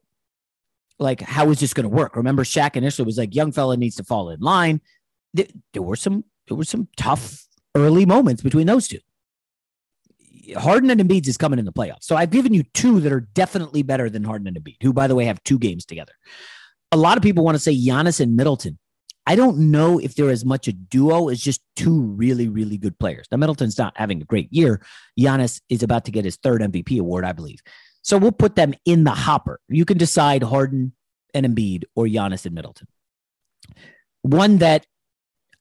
like 1.00 1.22
how 1.22 1.50
is 1.50 1.60
this 1.60 1.74
going 1.74 1.84
to 1.84 1.96
work. 1.96 2.16
Remember, 2.16 2.44
Shaq 2.44 2.76
initially 2.76 3.06
was 3.06 3.18
like, 3.18 3.36
young 3.36 3.52
fella 3.52 3.78
needs 3.78 3.96
to 3.98 4.04
fall 4.04 4.30
in 4.30 4.40
line. 4.40 4.82
There 5.34 5.82
were 5.84 5.96
some 5.96 6.24
there 6.48 6.58
were 6.58 6.64
some 6.64 6.88
tough 6.96 7.46
early 7.76 8.06
moments 8.06 8.42
between 8.42 8.68
those 8.68 8.88
two. 8.88 9.00
Harden 10.56 10.90
and 10.90 11.02
Embiid 11.02 11.28
is 11.28 11.38
coming 11.38 11.60
in 11.60 11.66
the 11.66 11.74
playoffs. 11.74 12.04
So 12.04 12.16
I've 12.16 12.30
given 12.30 12.54
you 12.54 12.64
two 12.74 13.00
that 13.02 13.12
are 13.12 13.22
definitely 13.22 13.84
better 13.84 14.10
than 14.10 14.24
Harden 14.24 14.48
and 14.48 14.58
Embiid, 14.58 14.82
who, 14.82 14.94
by 14.94 15.08
the 15.08 15.16
way, 15.16 15.26
have 15.26 15.44
two 15.44 15.60
games 15.60 15.86
together. 15.86 16.14
A 16.92 16.98
lot 16.98 17.18
of 17.18 17.24
people 17.24 17.44
want 17.44 17.56
to 17.56 17.60
say 17.60 17.76
Giannis 17.76 18.20
and 18.20 18.36
Middleton. 18.36 18.78
I 19.26 19.36
don't 19.36 19.72
know 19.72 20.00
if 20.00 20.16
they're 20.16 20.30
as 20.30 20.46
much 20.46 20.70
a 20.70 20.74
duo 20.74 21.28
as 21.28 21.42
just 21.42 21.62
two 21.76 22.00
really, 22.00 22.48
really 22.48 22.78
good 22.78 22.98
players. 22.98 23.28
Now, 23.30 23.38
Middleton's 23.38 23.78
not 23.78 23.98
having 23.98 24.22
a 24.22 24.26
great 24.26 24.48
year. 24.54 24.82
Giannis 25.20 25.60
is 25.68 25.84
about 25.84 26.06
to 26.06 26.12
get 26.12 26.24
his 26.24 26.38
third 26.38 26.62
MVP 26.62 26.98
award, 26.98 27.26
I 27.26 27.34
believe. 27.34 27.60
So 28.04 28.18
we'll 28.18 28.32
put 28.32 28.56
them 28.56 28.74
in 28.86 29.04
the 29.04 29.12
hopper. 29.12 29.60
You 29.68 29.84
can 29.84 29.98
decide 29.98 30.44
Harden 30.44 30.94
and 31.34 31.46
Embiid 31.46 31.84
or 31.94 32.06
Giannis 32.06 32.46
and 32.46 32.56
Middleton. 32.56 32.88
One 34.22 34.60
that 34.60 34.86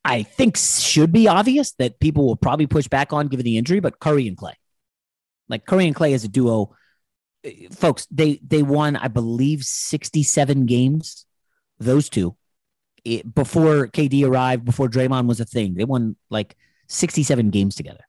I 0.04 0.22
think 0.22 0.56
should 0.56 1.10
be 1.10 1.26
obvious 1.26 1.72
that 1.80 1.98
people 1.98 2.24
will 2.24 2.36
probably 2.36 2.68
push 2.68 2.86
back 2.86 3.12
on 3.12 3.26
given 3.26 3.44
the 3.44 3.58
injury, 3.58 3.80
but 3.80 3.98
Curry 3.98 4.28
and 4.28 4.36
Klay. 4.36 4.52
Like 5.48 5.66
Curry 5.66 5.86
and 5.86 5.94
Klay 5.94 6.14
as 6.14 6.24
a 6.24 6.28
duo, 6.28 6.74
eh, 7.44 7.68
folks, 7.70 8.06
they 8.10 8.40
they 8.46 8.62
won, 8.62 8.96
I 8.96 9.08
believe, 9.08 9.62
67 9.64 10.66
games. 10.66 11.26
Those 11.78 12.08
two. 12.08 12.36
It, 13.04 13.34
before 13.34 13.86
KD 13.86 14.26
arrived, 14.26 14.64
before 14.64 14.88
Draymond 14.88 15.28
was 15.28 15.38
a 15.40 15.44
thing. 15.44 15.74
They 15.74 15.84
won 15.84 16.16
like 16.28 16.56
67 16.88 17.50
games 17.50 17.76
together. 17.76 18.04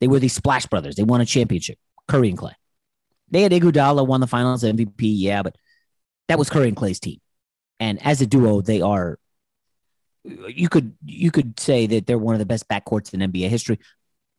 They 0.00 0.06
were 0.06 0.20
the 0.20 0.28
Splash 0.28 0.66
Brothers. 0.66 0.94
They 0.94 1.02
won 1.02 1.20
a 1.20 1.26
championship. 1.26 1.78
Curry 2.06 2.28
and 2.28 2.38
Klay. 2.38 2.54
They 3.30 3.42
had 3.42 3.52
Iguodala 3.52 4.06
won 4.06 4.20
the 4.20 4.26
finals 4.26 4.62
MVP, 4.62 4.92
yeah, 4.98 5.42
but 5.42 5.56
that 6.28 6.38
was 6.38 6.50
Curry 6.50 6.68
and 6.68 6.76
Klay's 6.76 7.00
team. 7.00 7.20
And 7.78 8.04
as 8.04 8.20
a 8.20 8.26
duo, 8.26 8.60
they 8.60 8.82
are 8.82 9.18
you 10.24 10.68
could 10.68 10.94
you 11.04 11.30
could 11.30 11.58
say 11.58 11.86
that 11.86 12.06
they're 12.06 12.18
one 12.18 12.34
of 12.34 12.38
the 12.38 12.46
best 12.46 12.68
backcourts 12.68 13.14
in 13.14 13.20
NBA 13.20 13.48
history 13.48 13.78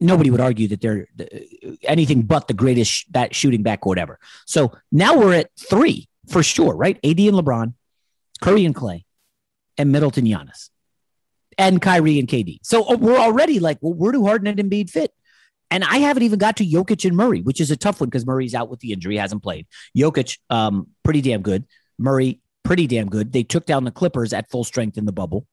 nobody 0.02 0.32
would 0.32 0.42
argue 0.42 0.68
that 0.70 0.82
they're 0.82 1.08
anything 1.84 2.24
but 2.24 2.48
the 2.48 2.54
greatest 2.54 3.12
that 3.14 3.34
shooting 3.34 3.64
backcourt 3.64 3.98
ever. 3.98 4.20
So 4.46 4.74
now 4.92 5.18
we're 5.18 5.36
at 5.36 5.52
three 5.58 6.10
for 6.28 6.44
sure, 6.44 6.76
right? 6.76 6.98
AD 6.98 7.20
and 7.20 7.38
LeBron, 7.38 7.74
Curry 8.42 8.66
and 8.66 8.76
Klay, 8.76 9.06
and 9.78 9.92
Middleton 9.92 10.26
Giannis, 10.26 10.70
and 11.58 11.82
Kyrie 11.82 12.20
and 12.20 12.28
KD. 12.28 12.60
So 12.64 12.90
uh, 12.90 12.98
we're 12.98 13.18
already 13.18 13.60
like, 13.60 13.78
well, 13.82 13.94
where 13.94 14.12
do 14.12 14.26
Harden 14.26 14.48
and 14.48 14.60
Embiid 14.60 14.90
fit? 14.90 15.14
And 15.70 15.86
I 15.86 15.98
haven't 15.98 16.24
even 16.24 16.38
got 16.38 16.58
to 16.58 16.66
Jokic 16.66 17.06
and 17.06 17.16
Murray, 17.16 17.42
which 17.42 17.62
is 17.62 17.72
a 17.72 17.78
tough 17.78 18.02
one 18.02 18.10
because 18.10 18.26
Murray's 18.26 18.54
out 18.54 18.70
with 18.70 18.82
the 18.82 18.92
injury, 18.92 19.16
hasn't 19.16 19.42
played. 19.42 19.68
Jokic, 19.98 20.38
um, 20.50 20.88
pretty 21.04 21.22
damn 21.22 21.42
good. 21.42 21.66
Murray, 21.98 22.42
pretty 22.64 22.88
damn 22.88 23.08
good. 23.08 23.32
They 23.32 23.44
took 23.44 23.66
down 23.66 23.86
the 23.86 23.92
Clippers 23.92 24.34
at 24.34 24.50
full 24.52 24.66
strength 24.66 24.98
in 24.98 25.06
the 25.06 25.14
bubble. 25.14 25.48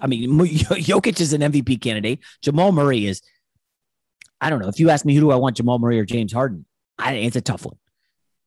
I 0.00 0.06
mean, 0.06 0.30
Jokic 0.38 1.20
is 1.20 1.32
an 1.32 1.40
MVP 1.40 1.80
candidate. 1.80 2.20
Jamal 2.40 2.72
Murray 2.72 3.06
is 3.06 3.22
I 4.42 4.50
don't 4.50 4.58
know. 4.58 4.68
If 4.68 4.80
you 4.80 4.90
ask 4.90 5.04
me 5.04 5.14
who 5.14 5.20
do 5.20 5.30
I 5.30 5.36
want, 5.36 5.56
Jamal 5.56 5.78
Murray 5.78 6.00
or 6.00 6.04
James 6.04 6.32
Harden, 6.32 6.66
I, 6.98 7.14
it's 7.14 7.36
a 7.36 7.40
tough 7.40 7.64
one. 7.64 7.76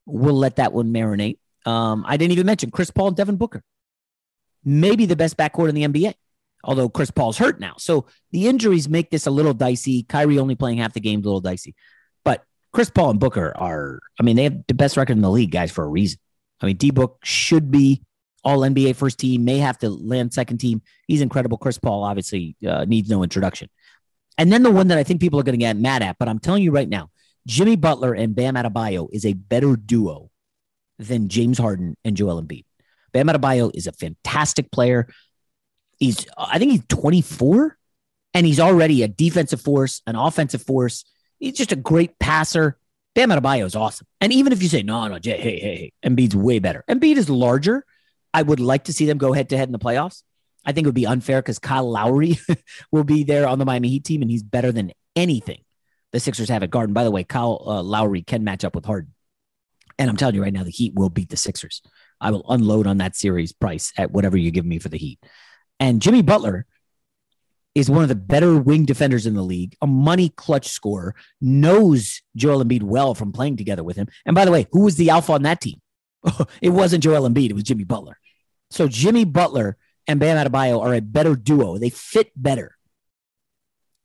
We'll 0.05 0.37
let 0.37 0.57
that 0.57 0.73
one 0.73 0.93
marinate. 0.93 1.37
Um, 1.65 2.03
I 2.05 2.17
didn't 2.17 2.33
even 2.33 2.45
mention 2.45 2.69
Chris 2.69 2.91
Paul 2.91 3.07
and 3.07 3.15
Devin 3.15 3.37
Booker. 3.37 3.63
Maybe 4.65 5.05
the 5.05 5.15
best 5.15 5.37
backcourt 5.37 5.69
in 5.69 5.75
the 5.75 5.87
NBA, 5.87 6.13
although 6.65 6.89
Chris 6.89 7.11
Paul's 7.11 7.37
hurt 7.37 7.61
now. 7.61 7.75
So 7.77 8.07
the 8.31 8.47
injuries 8.47 8.89
make 8.89 9.09
this 9.09 9.25
a 9.25 9.31
little 9.31 9.53
dicey. 9.53 10.03
Kyrie 10.03 10.37
only 10.37 10.55
playing 10.55 10.79
half 10.79 10.93
the 10.93 10.99
game, 10.99 11.21
a 11.21 11.23
little 11.23 11.39
dicey. 11.39 11.75
But 12.25 12.43
Chris 12.73 12.89
Paul 12.89 13.11
and 13.11 13.19
Booker 13.19 13.53
are, 13.55 13.99
I 14.19 14.23
mean, 14.23 14.35
they 14.35 14.43
have 14.43 14.67
the 14.67 14.73
best 14.73 14.97
record 14.97 15.13
in 15.13 15.21
the 15.21 15.31
league, 15.31 15.51
guys, 15.51 15.71
for 15.71 15.85
a 15.85 15.87
reason. 15.87 16.19
I 16.59 16.65
mean, 16.65 16.75
D 16.75 16.91
Book 16.91 17.19
should 17.23 17.71
be 17.71 18.01
all 18.45 18.59
NBA 18.59 18.95
first 18.95 19.19
team, 19.19 19.43
may 19.43 19.57
have 19.57 19.77
to 19.79 19.89
land 19.89 20.33
second 20.33 20.59
team. 20.59 20.81
He's 21.07 21.21
incredible. 21.21 21.57
Chris 21.57 21.79
Paul 21.79 22.03
obviously 22.03 22.55
uh, 22.65 22.85
needs 22.85 23.09
no 23.09 23.23
introduction. 23.23 23.69
And 24.37 24.51
then 24.51 24.63
the 24.63 24.71
one 24.71 24.87
that 24.89 24.97
I 24.97 25.03
think 25.03 25.19
people 25.19 25.39
are 25.39 25.43
going 25.43 25.53
to 25.53 25.57
get 25.57 25.75
mad 25.75 26.03
at, 26.03 26.17
but 26.19 26.29
I'm 26.29 26.39
telling 26.39 26.61
you 26.61 26.71
right 26.71 26.87
now, 26.87 27.09
Jimmy 27.47 27.75
Butler 27.75 28.13
and 28.13 28.35
Bam 28.35 28.55
Adebayo 28.55 29.07
is 29.11 29.25
a 29.25 29.33
better 29.33 29.75
duo 29.75 30.29
than 30.99 31.29
James 31.29 31.57
Harden 31.57 31.97
and 32.03 32.15
Joel 32.15 32.41
Embiid. 32.41 32.65
Bam 33.13 33.27
Adebayo 33.27 33.71
is 33.73 33.87
a 33.87 33.91
fantastic 33.91 34.71
player. 34.71 35.07
He's, 35.99 36.25
I 36.37 36.59
think 36.59 36.71
he's 36.71 36.83
24, 36.89 37.77
and 38.33 38.45
he's 38.45 38.59
already 38.59 39.03
a 39.03 39.07
defensive 39.07 39.61
force, 39.61 40.01
an 40.05 40.15
offensive 40.15 40.61
force. 40.61 41.05
He's 41.39 41.53
just 41.53 41.71
a 41.71 41.77
great 41.77 42.19
passer. 42.19 42.77
Bam 43.13 43.29
Adebayo 43.29 43.65
is 43.65 43.75
awesome. 43.75 44.07
And 44.19 44.33
even 44.33 44.51
if 44.51 44.61
you 44.61 44.67
say, 44.67 44.83
no, 44.83 45.07
no, 45.07 45.19
Jay, 45.19 45.37
hey, 45.37 45.59
hey, 45.59 45.75
hey, 45.75 46.09
Embiid's 46.09 46.35
way 46.35 46.59
better. 46.59 46.83
Embiid 46.89 47.15
is 47.15 47.29
larger. 47.29 47.85
I 48.35 48.41
would 48.41 48.59
like 48.59 48.83
to 48.85 48.93
see 48.93 49.05
them 49.05 49.17
go 49.17 49.31
head 49.31 49.47
to 49.49 49.57
head 49.57 49.69
in 49.69 49.71
the 49.71 49.79
playoffs. 49.79 50.23
I 50.65 50.73
think 50.73 50.83
it 50.83 50.89
would 50.89 50.93
be 50.93 51.07
unfair 51.07 51.41
because 51.41 51.57
Kyle 51.57 51.89
Lowry 51.89 52.37
will 52.91 53.05
be 53.05 53.23
there 53.23 53.47
on 53.47 53.59
the 53.59 53.65
Miami 53.65 53.87
Heat 53.87 54.03
team, 54.03 54.21
and 54.21 54.29
he's 54.29 54.43
better 54.43 54.73
than 54.73 54.91
anything 55.15 55.61
the 56.11 56.19
Sixers 56.19 56.49
have 56.49 56.61
at 56.61 56.69
Garden. 56.69 56.93
By 56.93 57.05
the 57.05 57.11
way, 57.11 57.23
Kyle 57.23 57.63
uh, 57.65 57.81
Lowry 57.81 58.23
can 58.23 58.43
match 58.43 58.65
up 58.65 58.75
with 58.75 58.83
Harden. 58.83 59.13
And 59.97 60.09
I'm 60.09 60.17
telling 60.17 60.35
you 60.35 60.43
right 60.43 60.51
now, 60.51 60.63
the 60.65 60.69
Heat 60.69 60.93
will 60.95 61.09
beat 61.09 61.29
the 61.29 61.37
Sixers. 61.37 61.81
I 62.19 62.31
will 62.31 62.45
unload 62.49 62.87
on 62.87 62.97
that 62.97 63.15
series 63.15 63.53
price 63.53 63.93
at 63.97 64.11
whatever 64.11 64.35
you 64.35 64.51
give 64.51 64.65
me 64.65 64.79
for 64.79 64.89
the 64.89 64.97
Heat. 64.97 65.19
And 65.79 66.01
Jimmy 66.01 66.21
Butler 66.21 66.65
is 67.73 67.89
one 67.89 68.03
of 68.03 68.09
the 68.09 68.15
better 68.15 68.57
wing 68.57 68.83
defenders 68.83 69.25
in 69.25 69.33
the 69.33 69.43
league, 69.43 69.77
a 69.81 69.87
money 69.87 70.27
clutch 70.27 70.67
scorer, 70.67 71.15
knows 71.39 72.21
Joel 72.35 72.65
Embiid 72.65 72.83
well 72.83 73.15
from 73.15 73.31
playing 73.31 73.55
together 73.55 73.83
with 73.83 73.95
him. 73.95 74.07
And 74.25 74.35
by 74.35 74.43
the 74.43 74.51
way, 74.51 74.67
who 74.73 74.81
was 74.81 74.97
the 74.97 75.09
alpha 75.09 75.31
on 75.31 75.43
that 75.43 75.61
team? 75.61 75.79
it 76.61 76.69
wasn't 76.69 77.03
Joel 77.03 77.29
Embiid, 77.29 77.49
it 77.49 77.55
was 77.55 77.63
Jimmy 77.63 77.85
Butler. 77.85 78.17
So 78.75 78.89
Jimmy 78.89 79.23
Butler 79.23 79.77
and 80.05 80.19
Bam 80.19 80.37
Adebayo 80.37 80.81
are 80.81 80.93
a 80.93 80.99
better 81.01 81.35
duo. 81.35 81.77
They 81.77 81.89
fit 81.89 82.31
better 82.35 82.77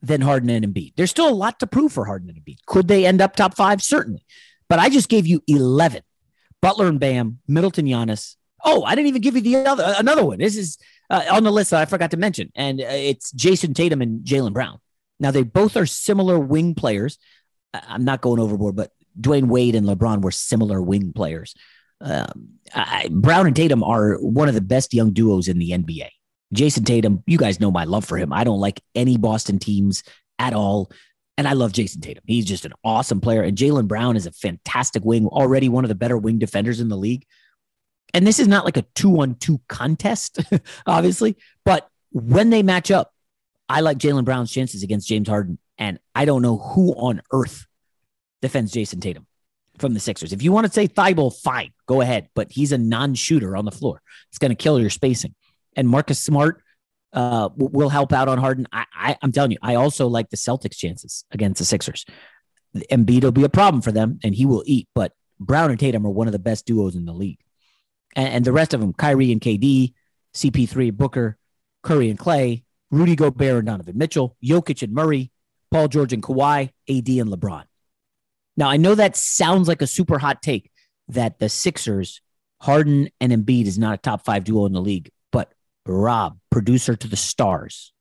than 0.00 0.20
Harden 0.20 0.48
and 0.48 0.64
Embiid. 0.64 0.94
There's 0.96 1.10
still 1.10 1.28
a 1.28 1.34
lot 1.34 1.58
to 1.58 1.66
prove 1.66 1.92
for 1.92 2.04
Harden 2.04 2.30
and 2.30 2.38
Embiid. 2.38 2.58
Could 2.66 2.86
they 2.86 3.04
end 3.04 3.20
up 3.20 3.34
top 3.34 3.56
five? 3.56 3.82
Certainly. 3.82 4.24
But 4.68 4.78
I 4.78 4.88
just 4.88 5.08
gave 5.08 5.26
you 5.26 5.42
11. 5.48 6.02
Butler 6.62 6.86
and 6.86 7.00
Bam, 7.00 7.40
Middleton, 7.48 7.86
Giannis. 7.86 8.36
Oh, 8.64 8.84
I 8.84 8.94
didn't 8.94 9.08
even 9.08 9.22
give 9.22 9.34
you 9.34 9.40
the 9.40 9.56
other 9.56 9.94
another 9.98 10.24
one. 10.24 10.38
This 10.38 10.56
is 10.56 10.78
uh, 11.08 11.24
on 11.32 11.42
the 11.42 11.50
list 11.50 11.70
that 11.70 11.80
I 11.80 11.86
forgot 11.86 12.10
to 12.12 12.18
mention, 12.18 12.52
and 12.54 12.80
uh, 12.80 12.84
it's 12.88 13.32
Jayson 13.32 13.74
Tatum 13.74 14.02
and 14.02 14.24
Jaylen 14.24 14.52
Brown. 14.52 14.78
Now 15.18 15.30
they 15.30 15.42
both 15.42 15.76
are 15.76 15.86
similar 15.86 16.38
wing 16.38 16.74
players. 16.74 17.18
I'm 17.72 18.04
not 18.04 18.20
going 18.20 18.38
overboard, 18.38 18.76
but 18.76 18.92
Dwyane 19.18 19.48
Wade 19.48 19.74
and 19.74 19.86
LeBron 19.86 20.20
were 20.20 20.30
similar 20.30 20.80
wing 20.80 21.14
players. 21.14 21.54
Um, 22.00 22.50
I, 22.74 23.08
Brown 23.10 23.46
and 23.46 23.56
Tatum 23.56 23.82
are 23.82 24.14
one 24.16 24.48
of 24.48 24.54
the 24.54 24.60
best 24.60 24.94
young 24.94 25.12
duos 25.12 25.48
in 25.48 25.58
the 25.58 25.70
NBA. 25.70 26.08
Jayson 26.54 26.84
Tatum, 26.84 27.22
you 27.26 27.38
guys 27.38 27.60
know 27.60 27.70
my 27.70 27.84
love 27.84 28.04
for 28.04 28.16
him. 28.16 28.32
I 28.32 28.44
don't 28.44 28.60
like 28.60 28.82
any 28.94 29.16
Boston 29.16 29.58
teams 29.58 30.02
at 30.38 30.52
all. 30.52 30.90
And 31.38 31.46
I 31.48 31.52
love 31.52 31.72
Jayson 31.72 32.02
Tatum. 32.02 32.24
He's 32.26 32.44
just 32.44 32.64
an 32.64 32.72
awesome 32.84 33.20
player. 33.20 33.42
And 33.42 33.56
Jaylen 33.56 33.88
Brown 33.88 34.16
is 34.16 34.26
a 34.26 34.32
fantastic 34.32 35.04
wing, 35.04 35.26
already 35.26 35.68
one 35.68 35.84
of 35.84 35.88
the 35.88 35.94
better 35.94 36.18
wing 36.18 36.38
defenders 36.38 36.80
in 36.80 36.88
the 36.88 36.96
league. 36.96 37.24
And 38.12 38.26
this 38.26 38.40
is 38.40 38.48
not 38.48 38.64
like 38.64 38.76
a 38.76 38.84
two 38.94 39.20
on 39.20 39.36
two 39.36 39.60
contest, 39.68 40.38
obviously. 40.86 41.36
But 41.64 41.88
when 42.10 42.50
they 42.50 42.62
match 42.62 42.90
up, 42.90 43.14
I 43.68 43.80
like 43.80 43.98
Jaylen 43.98 44.24
Brown's 44.24 44.50
chances 44.50 44.82
against 44.82 45.08
James 45.08 45.28
Harden. 45.28 45.58
And 45.78 45.98
I 46.14 46.24
don't 46.24 46.42
know 46.42 46.58
who 46.58 46.92
on 46.92 47.22
earth 47.32 47.66
defends 48.42 48.72
Jayson 48.72 49.00
Tatum 49.00 49.26
from 49.80 49.94
the 49.94 50.00
Sixers. 50.00 50.32
If 50.32 50.42
you 50.42 50.52
want 50.52 50.66
to 50.66 50.72
say 50.72 50.86
Thybulle, 50.86 51.34
fine, 51.40 51.72
go 51.86 52.00
ahead. 52.00 52.28
But 52.34 52.50
he's 52.50 52.72
a 52.72 52.78
non-shooter 52.78 53.56
on 53.56 53.64
the 53.64 53.70
floor. 53.70 54.02
It's 54.28 54.38
going 54.38 54.50
to 54.50 54.56
kill 54.56 54.80
your 54.80 54.90
spacing. 54.90 55.34
And 55.76 55.88
Marcus 55.88 56.18
Smart 56.18 56.62
uh, 57.12 57.48
will 57.56 57.88
help 57.88 58.12
out 58.12 58.28
on 58.28 58.38
Harden. 58.38 58.66
I, 58.72 58.84
I, 58.94 59.16
am 59.22 59.32
telling 59.32 59.52
you, 59.52 59.58
I 59.62 59.76
also 59.76 60.06
like 60.06 60.30
the 60.30 60.36
Celtics' 60.36 60.76
chances 60.76 61.24
against 61.30 61.58
the 61.58 61.64
Sixers. 61.64 62.04
Embiid 62.90 63.24
will 63.24 63.32
be 63.32 63.44
a 63.44 63.48
problem 63.48 63.82
for 63.82 63.92
them, 63.92 64.20
and 64.22 64.34
he 64.34 64.46
will 64.46 64.62
eat. 64.66 64.88
But 64.94 65.12
Brown 65.38 65.70
and 65.70 65.80
Tatum 65.80 66.06
are 66.06 66.10
one 66.10 66.28
of 66.28 66.32
the 66.32 66.38
best 66.38 66.66
duos 66.66 66.94
in 66.94 67.04
the 67.04 67.12
league, 67.12 67.40
and, 68.14 68.28
and 68.28 68.44
the 68.44 68.52
rest 68.52 68.74
of 68.74 68.80
them: 68.80 68.92
Kyrie 68.92 69.32
and 69.32 69.40
KD, 69.40 69.92
CP3, 70.34 70.92
Booker, 70.92 71.36
Curry 71.82 72.10
and 72.10 72.18
Klay, 72.18 72.62
Rudy 72.90 73.16
Gobert 73.16 73.58
and 73.58 73.66
Donovan 73.66 73.98
Mitchell, 73.98 74.36
Jokic 74.44 74.82
and 74.82 74.92
Murray, 74.92 75.32
Paul 75.70 75.88
George 75.88 76.12
and 76.12 76.22
Kawhi, 76.22 76.70
AD 76.88 77.08
and 77.08 77.28
LeBron. 77.28 77.64
Now, 78.60 78.68
I 78.68 78.76
know 78.76 78.94
that 78.94 79.16
sounds 79.16 79.68
like 79.68 79.80
a 79.80 79.86
super 79.86 80.18
hot 80.18 80.42
take 80.42 80.70
that 81.08 81.38
the 81.38 81.48
Sixers, 81.48 82.20
Harden 82.60 83.08
and 83.18 83.32
Embiid 83.32 83.64
is 83.64 83.78
not 83.78 83.94
a 83.94 83.96
top 83.96 84.22
five 84.22 84.44
duo 84.44 84.66
in 84.66 84.74
the 84.74 84.82
league, 84.82 85.10
but 85.32 85.50
Rob, 85.86 86.38
producer 86.50 86.94
to 86.94 87.08
the 87.08 87.16
stars, 87.16 87.94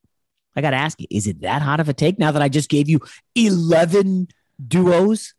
I 0.58 0.62
got 0.62 0.72
to 0.72 0.76
ask 0.76 1.00
you, 1.00 1.08
is 1.10 1.28
it 1.28 1.44
that 1.44 1.62
hot 1.62 1.80
of 1.80 1.88
a 1.88 1.94
take 1.94 2.20
now 2.20 2.34
that 2.34 2.42
I 2.42 2.50
just 2.50 2.70
gave 2.70 2.90
you 2.90 3.00
11 3.36 4.28
duos? 4.68 5.34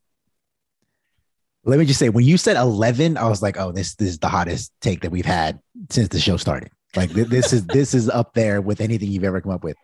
Let 1.65 1.79
me 1.79 1.85
just 1.85 1.99
say, 1.99 2.09
when 2.09 2.25
you 2.25 2.39
said 2.39 2.57
11, 2.57 3.19
I 3.19 3.29
was 3.29 3.43
like, 3.43 3.59
oh, 3.59 3.73
this, 3.73 3.97
this 3.97 4.09
is 4.09 4.21
the 4.21 4.29
hottest 4.29 4.73
take 4.81 5.03
that 5.03 5.11
we've 5.11 5.27
had 5.27 5.61
since 5.91 6.09
the 6.09 6.19
show 6.19 6.39
started. 6.39 6.71
Like 6.97 7.11
this 7.11 7.53
is 7.53 7.67
this 7.67 7.95
is 7.95 8.09
up 8.09 8.35
there 8.35 8.61
with 8.61 8.81
anything 8.81 9.11
you've 9.13 9.23
ever 9.23 9.41
come 9.41 9.53
up 9.53 9.63
with. 9.63 9.77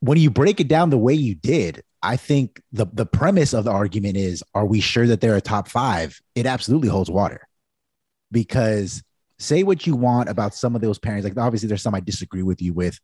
When 0.00 0.18
you 0.18 0.30
break 0.30 0.60
it 0.60 0.68
down 0.68 0.90
the 0.90 0.98
way 0.98 1.14
you 1.14 1.34
did, 1.34 1.82
I 2.02 2.16
think 2.16 2.62
the 2.72 2.86
the 2.92 3.06
premise 3.06 3.52
of 3.52 3.64
the 3.64 3.72
argument 3.72 4.16
is: 4.16 4.44
Are 4.54 4.66
we 4.66 4.80
sure 4.80 5.06
that 5.06 5.20
they're 5.20 5.36
a 5.36 5.40
top 5.40 5.68
five? 5.68 6.20
It 6.34 6.46
absolutely 6.46 6.88
holds 6.88 7.10
water, 7.10 7.48
because 8.30 9.02
say 9.38 9.62
what 9.62 9.86
you 9.86 9.94
want 9.94 10.28
about 10.28 10.54
some 10.54 10.74
of 10.74 10.82
those 10.82 10.98
parents. 10.98 11.24
Like 11.24 11.36
obviously, 11.36 11.68
there's 11.68 11.82
some 11.82 11.94
I 11.94 12.00
disagree 12.00 12.42
with 12.42 12.62
you 12.62 12.72
with. 12.72 12.98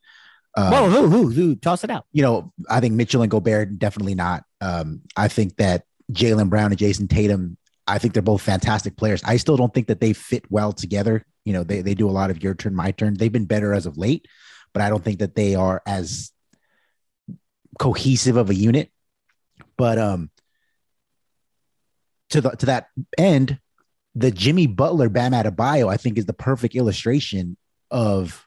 Um, 0.56 0.72
Whoa, 0.72 0.88
who, 0.88 1.08
who, 1.08 1.30
who? 1.30 1.54
Toss 1.56 1.82
it 1.82 1.90
out. 1.90 2.06
you 2.12 2.22
know, 2.22 2.52
I 2.70 2.78
think 2.78 2.94
Mitchell 2.94 3.22
and 3.22 3.30
Gobert 3.30 3.76
definitely 3.78 4.14
not. 4.14 4.44
Um, 4.60 5.02
I 5.16 5.26
think 5.26 5.56
that 5.56 5.84
Jaylen 6.12 6.48
Brown 6.48 6.70
and 6.70 6.78
Jayson 6.78 7.08
Tatum, 7.08 7.56
I 7.88 7.98
think 7.98 8.14
they're 8.14 8.22
both 8.22 8.42
fantastic 8.42 8.96
players. 8.96 9.20
I 9.24 9.36
still 9.36 9.56
don't 9.56 9.74
think 9.74 9.88
that 9.88 10.00
they 10.00 10.12
fit 10.12 10.44
well 10.50 10.72
together. 10.72 11.24
You 11.44 11.54
know, 11.54 11.64
they, 11.64 11.82
they 11.82 11.94
do 11.94 12.08
a 12.08 12.12
lot 12.12 12.30
of 12.30 12.42
your 12.42 12.54
turn, 12.54 12.74
my 12.74 12.92
turn. 12.92 13.14
They've 13.14 13.32
been 13.32 13.46
better 13.46 13.74
as 13.74 13.84
of 13.84 13.98
late, 13.98 14.28
but 14.72 14.80
I 14.80 14.90
don't 14.90 15.02
think 15.02 15.18
that 15.18 15.34
they 15.34 15.56
are 15.56 15.82
as 15.86 16.30
cohesive 17.78 18.36
of 18.36 18.50
a 18.50 18.54
unit. 18.54 18.90
But 19.76 19.98
um 19.98 20.30
to 22.30 22.40
the 22.40 22.50
to 22.50 22.66
that 22.66 22.88
end, 23.18 23.58
the 24.14 24.30
Jimmy 24.30 24.66
Butler 24.66 25.08
Bam 25.08 25.32
Adebayo, 25.32 25.88
I 25.88 25.96
think, 25.96 26.18
is 26.18 26.26
the 26.26 26.32
perfect 26.32 26.74
illustration 26.74 27.56
of 27.90 28.46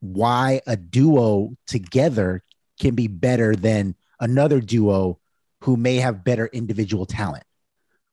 why 0.00 0.60
a 0.66 0.76
duo 0.76 1.56
together 1.66 2.42
can 2.80 2.94
be 2.94 3.06
better 3.06 3.56
than 3.56 3.94
another 4.20 4.60
duo 4.60 5.18
who 5.62 5.76
may 5.76 5.96
have 5.96 6.24
better 6.24 6.46
individual 6.46 7.06
talent, 7.06 7.44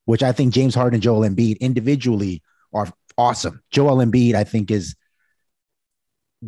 which 0.05 0.23
I 0.23 0.31
think 0.31 0.53
James 0.53 0.75
Harden 0.75 0.95
and 0.95 1.03
Joel 1.03 1.27
Embiid 1.27 1.59
individually 1.59 2.41
are 2.73 2.87
awesome. 3.17 3.61
Joel 3.71 3.97
Embiid, 3.97 4.33
I 4.33 4.43
think, 4.43 4.71
is 4.71 4.95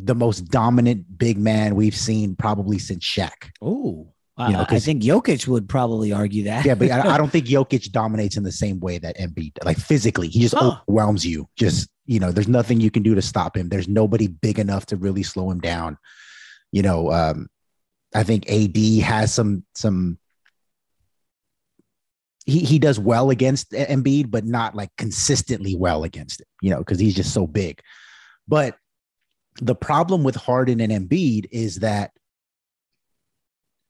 the 0.03 0.15
most 0.15 0.41
dominant 0.49 1.17
big 1.17 1.37
man 1.37 1.75
we've 1.75 1.95
seen 1.95 2.35
probably 2.35 2.77
since 2.79 3.03
Shaq. 3.05 3.51
Oh, 3.61 4.11
You 4.37 4.51
know, 4.51 4.65
I 4.67 4.79
think 4.79 5.01
Jokic 5.03 5.47
would 5.47 5.69
probably 5.69 6.11
argue 6.11 6.43
that. 6.43 6.65
Yeah, 6.65 6.75
but 6.75 6.91
I, 6.91 7.13
I 7.15 7.17
don't 7.17 7.29
think 7.31 7.45
Jokic 7.45 7.91
dominates 7.91 8.35
in 8.35 8.43
the 8.43 8.51
same 8.51 8.79
way 8.81 8.97
that 8.97 9.17
Embiid, 9.17 9.53
like 9.63 9.77
physically, 9.77 10.27
he 10.27 10.41
just 10.41 10.55
Huh. 10.55 10.77
overwhelms 10.87 11.25
you. 11.25 11.47
Just 11.55 11.89
you 12.05 12.19
know, 12.19 12.31
there's 12.31 12.47
nothing 12.47 12.79
you 12.81 12.91
can 12.91 13.01
do 13.03 13.15
to 13.15 13.21
stop 13.21 13.55
him. 13.57 13.69
There's 13.69 13.87
nobody 13.87 14.27
big 14.27 14.59
enough 14.59 14.85
to 14.87 14.97
really 14.97 15.23
slow 15.23 15.49
him 15.49 15.59
down. 15.59 15.97
You 16.71 16.81
know, 16.83 17.11
um, 17.11 17.47
I 18.13 18.23
think 18.23 18.49
AD 18.51 18.77
has 19.03 19.33
some 19.33 19.63
some. 19.75 20.19
He 22.45 22.59
he 22.59 22.77
does 22.77 22.99
well 22.99 23.31
against 23.31 23.71
Embiid, 23.71 24.29
but 24.29 24.45
not 24.45 24.75
like 24.75 24.89
consistently 24.97 25.75
well 25.75 26.03
against 26.03 26.41
it. 26.41 26.47
You 26.61 26.69
know, 26.71 26.79
because 26.79 26.99
he's 26.99 27.15
just 27.15 27.33
so 27.33 27.47
big. 27.47 27.81
But 28.47 28.75
the 29.61 29.75
problem 29.75 30.23
with 30.23 30.35
Harden 30.35 30.79
and 30.81 30.91
Embiid 30.91 31.47
is 31.51 31.77
that 31.77 32.11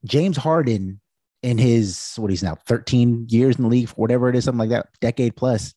James 0.05 0.37
Harden 0.37 1.01
in 1.41 1.57
his 1.57 2.13
what 2.17 2.29
he's 2.29 2.43
now 2.43 2.55
13 2.67 3.27
years 3.29 3.57
in 3.57 3.63
the 3.63 3.69
league, 3.69 3.89
whatever 3.89 4.29
it 4.29 4.35
is, 4.35 4.45
something 4.45 4.59
like 4.59 4.69
that, 4.69 4.87
decade 4.99 5.35
plus, 5.35 5.73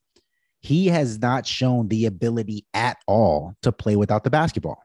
he 0.60 0.86
has 0.86 1.18
not 1.18 1.46
shown 1.46 1.88
the 1.88 2.06
ability 2.06 2.66
at 2.74 2.98
all 3.06 3.54
to 3.62 3.72
play 3.72 3.96
without 3.96 4.24
the 4.24 4.30
basketball. 4.30 4.82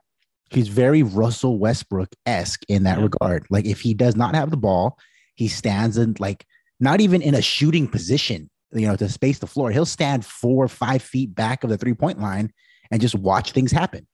He's 0.50 0.68
very 0.68 1.02
Russell 1.02 1.58
Westbrook 1.58 2.14
esque 2.26 2.62
in 2.68 2.84
that 2.84 3.00
regard. 3.00 3.46
Like 3.50 3.64
if 3.64 3.80
he 3.80 3.94
does 3.94 4.14
not 4.14 4.34
have 4.34 4.50
the 4.50 4.56
ball, 4.56 4.98
he 5.34 5.48
stands 5.48 5.98
in 5.98 6.14
like 6.18 6.46
not 6.80 7.00
even 7.00 7.22
in 7.22 7.34
a 7.34 7.42
shooting 7.42 7.88
position, 7.88 8.50
you 8.72 8.86
know, 8.86 8.96
to 8.96 9.08
space 9.08 9.38
the 9.38 9.46
floor. 9.46 9.70
He'll 9.70 9.86
stand 9.86 10.24
four 10.24 10.64
or 10.64 10.68
five 10.68 11.02
feet 11.02 11.34
back 11.34 11.64
of 11.64 11.70
the 11.70 11.78
three 11.78 11.94
point 11.94 12.20
line 12.20 12.52
and 12.90 13.00
just 13.00 13.14
watch 13.14 13.52
things 13.52 13.72
happen. 13.72 14.06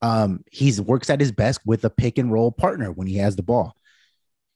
Um, 0.00 0.44
he's 0.50 0.80
works 0.80 1.10
at 1.10 1.20
his 1.20 1.32
best 1.32 1.60
with 1.66 1.84
a 1.84 1.90
pick 1.90 2.18
and 2.18 2.32
roll 2.32 2.52
partner 2.52 2.92
when 2.92 3.06
he 3.08 3.16
has 3.16 3.36
the 3.36 3.42
ball. 3.42 3.74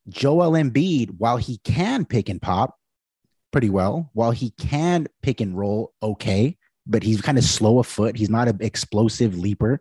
Joel 0.09 0.53
Embiid, 0.53 1.17
while 1.19 1.37
he 1.37 1.59
can 1.59 2.05
pick 2.05 2.29
and 2.29 2.41
pop 2.41 2.77
pretty 3.53 3.71
well, 3.71 4.11
while 4.15 4.31
he 4.31 4.51
can 4.51 5.07
pick 5.23 5.41
and 5.41 5.57
roll 5.57 5.93
okay, 6.03 6.57
but 6.87 7.03
he's 7.03 7.21
kind 7.21 7.39
of 7.39 7.45
slow 7.45 7.79
of 7.79 7.87
foot. 7.87 8.17
He's 8.17 8.31
not 8.31 8.49
an 8.49 8.59
explosive 8.61 9.37
leaper. 9.37 9.81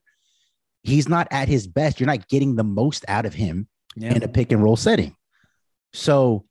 He's 0.83 1.07
not 1.07 1.27
at 1.31 1.47
his 1.47 1.67
best. 1.67 1.99
You're 1.99 2.07
not 2.07 2.27
getting 2.27 2.55
the 2.55 2.63
most 2.63 3.05
out 3.07 3.25
of 3.25 3.33
him 3.33 3.67
Yeah. 3.95 4.13
in 4.15 4.23
a 4.23 4.27
pick 4.27 4.51
and 4.51 4.63
roll 4.63 4.75
setting. 4.75 5.15
So 5.93 6.45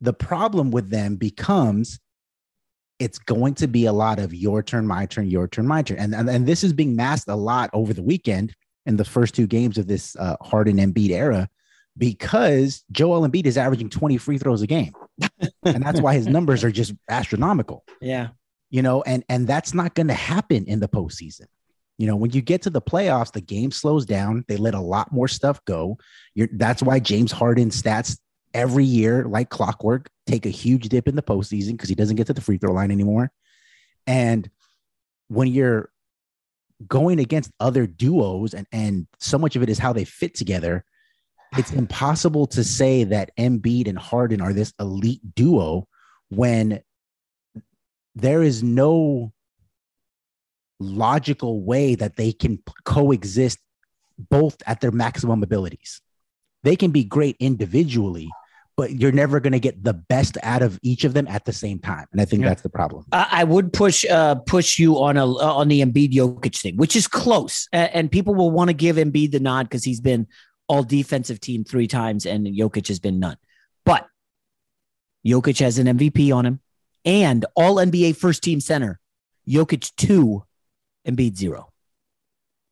the 0.00 0.12
problem 0.12 0.70
with 0.70 0.90
them 0.90 1.16
becomes 1.16 2.00
it's 2.98 3.18
going 3.18 3.54
to 3.54 3.66
be 3.66 3.86
a 3.86 3.92
lot 3.92 4.18
of 4.18 4.34
your 4.34 4.62
turn, 4.62 4.86
my 4.86 5.06
turn, 5.06 5.26
your 5.26 5.48
turn, 5.48 5.66
my 5.66 5.82
turn. 5.82 5.98
And, 5.98 6.14
and, 6.14 6.28
and 6.28 6.46
this 6.46 6.64
is 6.64 6.72
being 6.72 6.96
masked 6.96 7.28
a 7.28 7.34
lot 7.36 7.70
over 7.72 7.92
the 7.92 8.02
weekend 8.02 8.54
in 8.86 8.96
the 8.96 9.04
first 9.04 9.34
two 9.34 9.46
games 9.46 9.78
of 9.78 9.86
this 9.86 10.16
uh, 10.16 10.36
Harden 10.40 10.76
Embiid 10.78 11.10
era 11.10 11.48
because 11.98 12.84
Joel 12.92 13.28
Embiid 13.28 13.46
is 13.46 13.58
averaging 13.58 13.90
20 13.90 14.16
free 14.18 14.38
throws 14.38 14.62
a 14.62 14.66
game. 14.66 14.92
and 15.64 15.82
that's 15.82 16.00
why 16.00 16.14
his 16.14 16.26
numbers 16.26 16.62
are 16.64 16.70
just 16.70 16.94
astronomical 17.08 17.84
Yeah. 18.00 18.28
you 18.70 18.82
know, 18.82 19.02
and 19.02 19.24
and 19.28 19.46
that's 19.46 19.74
not 19.74 19.94
going 19.94 20.08
to 20.08 20.14
happen 20.14 20.64
in 20.66 20.80
the 20.80 20.88
postseason. 20.88 21.46
You 21.98 22.06
know, 22.06 22.16
when 22.16 22.32
you 22.32 22.42
get 22.42 22.60
to 22.62 22.70
the 22.70 22.82
playoffs, 22.82 23.32
the 23.32 23.40
game 23.40 23.70
slows 23.70 24.04
down. 24.04 24.44
They 24.48 24.58
let 24.58 24.74
a 24.74 24.80
lot 24.80 25.10
more 25.12 25.28
stuff 25.28 25.64
go. 25.64 25.96
You're, 26.34 26.48
that's 26.52 26.82
why 26.82 26.98
James 27.00 27.32
Harden 27.32 27.70
stats 27.70 28.18
every 28.56 28.86
year, 28.86 29.24
like 29.24 29.50
clockwork, 29.50 30.08
take 30.26 30.46
a 30.46 30.50
huge 30.50 30.88
dip 30.88 31.06
in 31.06 31.14
the 31.14 31.22
postseason 31.22 31.72
because 31.72 31.90
he 31.90 31.94
doesn't 31.94 32.16
get 32.16 32.26
to 32.26 32.32
the 32.32 32.40
free 32.40 32.56
throw 32.56 32.72
line 32.72 32.90
anymore. 32.90 33.30
And 34.06 34.48
when 35.28 35.48
you're 35.48 35.90
going 36.88 37.20
against 37.20 37.52
other 37.60 37.86
duos, 37.86 38.54
and 38.54 38.66
and 38.72 39.06
so 39.20 39.38
much 39.38 39.56
of 39.56 39.62
it 39.62 39.68
is 39.68 39.78
how 39.78 39.92
they 39.92 40.04
fit 40.04 40.34
together, 40.34 40.84
it's 41.58 41.72
impossible 41.82 42.46
to 42.48 42.64
say 42.64 43.04
that 43.04 43.30
Embiid 43.38 43.88
and 43.88 43.98
Harden 43.98 44.40
are 44.40 44.54
this 44.54 44.72
elite 44.80 45.20
duo 45.34 45.86
when 46.30 46.80
there 48.14 48.42
is 48.42 48.62
no 48.62 49.34
logical 50.80 51.62
way 51.62 51.94
that 51.94 52.16
they 52.16 52.32
can 52.32 52.58
coexist 52.84 53.58
both 54.18 54.56
at 54.66 54.80
their 54.80 54.90
maximum 54.90 55.42
abilities. 55.42 56.00
They 56.62 56.74
can 56.74 56.90
be 56.90 57.04
great 57.04 57.36
individually, 57.38 58.30
but 58.76 58.90
you're 59.00 59.12
never 59.12 59.40
going 59.40 59.52
to 59.54 59.58
get 59.60 59.82
the 59.82 59.94
best 59.94 60.36
out 60.42 60.60
of 60.62 60.78
each 60.82 61.04
of 61.04 61.14
them 61.14 61.26
at 61.28 61.44
the 61.46 61.52
same 61.52 61.78
time. 61.78 62.06
And 62.12 62.20
I 62.20 62.24
think 62.26 62.42
Yeah. 62.42 62.48
that's 62.50 62.62
the 62.62 62.68
problem. 62.68 63.04
I 63.12 63.26
I 63.30 63.44
would 63.44 63.72
push 63.72 64.04
uh, 64.10 64.34
push 64.36 64.78
you 64.78 64.98
on 64.98 65.16
a 65.16 65.24
uh, 65.26 65.54
on 65.54 65.68
the 65.68 65.80
Embiid 65.80 66.12
Jokic 66.12 66.60
thing, 66.60 66.76
which 66.76 66.94
is 66.96 67.08
close, 67.08 67.68
A- 67.72 67.94
and 67.96 68.10
people 68.10 68.34
will 68.34 68.50
want 68.50 68.68
to 68.68 68.74
give 68.74 68.96
Embiid 68.96 69.32
the 69.32 69.40
nod 69.40 69.64
because 69.64 69.84
he's 69.84 70.00
been 70.00 70.26
all 70.68 70.82
defensive 70.82 71.40
team 71.40 71.64
three 71.64 71.86
times, 71.86 72.26
and 72.26 72.46
Jokic 72.46 72.88
has 72.88 72.98
been 72.98 73.18
none. 73.20 73.36
But 73.84 74.06
Jokic 75.26 75.58
has 75.60 75.78
an 75.78 75.86
MVP 75.86 76.34
on 76.34 76.44
him, 76.46 76.60
and 77.04 77.44
all 77.54 77.76
NBA 77.76 78.16
first 78.16 78.42
team 78.42 78.60
center. 78.60 79.00
Jokic 79.48 79.92
two, 79.96 80.44
Embiid 81.06 81.36
zero. 81.36 81.72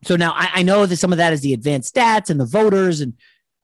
So 0.04 0.16
now 0.16 0.32
I, 0.34 0.50
I 0.56 0.62
know 0.64 0.84
that 0.86 0.96
some 0.96 1.12
of 1.12 1.18
that 1.18 1.32
is 1.32 1.40
the 1.40 1.54
advanced 1.54 1.94
stats 1.94 2.30
and 2.30 2.38
the 2.38 2.44
voters, 2.44 3.00
and 3.00 3.14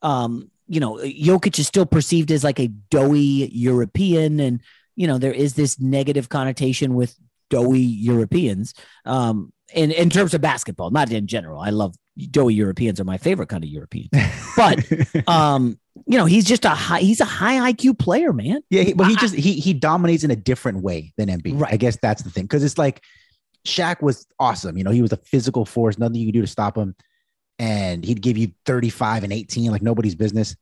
um, 0.02 0.50
you 0.70 0.78
know, 0.78 0.98
Jokic 0.98 1.58
is 1.58 1.66
still 1.66 1.84
perceived 1.84 2.30
as 2.30 2.44
like 2.44 2.60
a 2.60 2.68
doughy 2.68 3.50
European, 3.52 4.38
and 4.38 4.60
you 4.94 5.08
know, 5.08 5.18
there 5.18 5.32
is 5.32 5.54
this 5.54 5.80
negative 5.80 6.28
connotation 6.28 6.94
with 6.94 7.16
doughy 7.50 7.80
Europeans. 7.80 8.72
Um, 9.04 9.52
in 9.74 9.90
in 9.90 10.10
terms 10.10 10.32
of 10.32 10.40
basketball, 10.40 10.90
not 10.90 11.10
in 11.10 11.26
general. 11.26 11.60
I 11.60 11.70
love 11.70 11.96
doughy 12.30 12.54
Europeans 12.54 13.00
are 13.00 13.04
my 13.04 13.18
favorite 13.18 13.48
kind 13.48 13.64
of 13.64 13.70
European, 13.70 14.10
but 14.56 14.78
um, 15.28 15.76
you 16.06 16.16
know, 16.16 16.24
he's 16.24 16.44
just 16.44 16.64
a 16.64 16.70
high 16.70 17.00
he's 17.00 17.20
a 17.20 17.24
high 17.24 17.72
IQ 17.72 17.98
player, 17.98 18.32
man. 18.32 18.62
Yeah, 18.70 18.82
he, 18.82 18.92
but 18.92 19.08
he 19.08 19.16
just 19.16 19.34
he 19.34 19.54
he 19.54 19.74
dominates 19.74 20.22
in 20.22 20.30
a 20.30 20.36
different 20.36 20.82
way 20.82 21.12
than 21.16 21.28
Embiid. 21.28 21.66
I 21.68 21.78
guess 21.78 21.98
that's 22.00 22.22
the 22.22 22.30
thing 22.30 22.44
because 22.44 22.62
it's 22.62 22.78
like 22.78 23.02
Shaq 23.66 24.02
was 24.02 24.24
awesome. 24.38 24.78
You 24.78 24.84
know, 24.84 24.92
he 24.92 25.02
was 25.02 25.12
a 25.12 25.16
physical 25.16 25.64
force, 25.64 25.98
nothing 25.98 26.16
you 26.16 26.28
could 26.28 26.34
do 26.34 26.42
to 26.42 26.46
stop 26.46 26.76
him, 26.76 26.94
and 27.60 28.02
he'd 28.02 28.22
give 28.22 28.38
you 28.38 28.50
35 28.64 29.22
and 29.22 29.32
18 29.32 29.70
like 29.70 29.82
nobody's 29.82 30.14
business. 30.14 30.56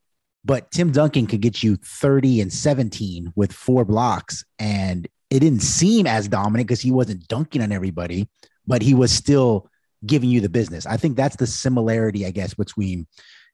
But 0.44 0.70
Tim 0.72 0.90
Duncan 0.90 1.28
could 1.28 1.40
get 1.40 1.62
you 1.62 1.76
30 1.76 2.40
and 2.40 2.52
17 2.52 3.32
with 3.37 3.52
four 3.52 3.84
blocks, 3.84 4.44
and 4.58 5.06
it 5.30 5.40
didn't 5.40 5.62
seem 5.62 6.06
as 6.06 6.26
dominant 6.26 6.66
because 6.66 6.80
he 6.80 6.90
wasn't 6.90 7.28
dunking 7.28 7.62
on 7.62 7.70
everybody, 7.70 8.28
but 8.66 8.82
he 8.82 8.94
was 8.94 9.12
still 9.12 9.70
giving 10.06 10.28
you 10.28 10.40
the 10.40 10.48
business. 10.48 10.87
I 10.87 10.96
think 10.96 11.16
that's 11.16 11.37
the 11.37 11.46
similarity, 11.46 12.26
I 12.26 12.30
guess, 12.32 12.54
between 12.54 13.06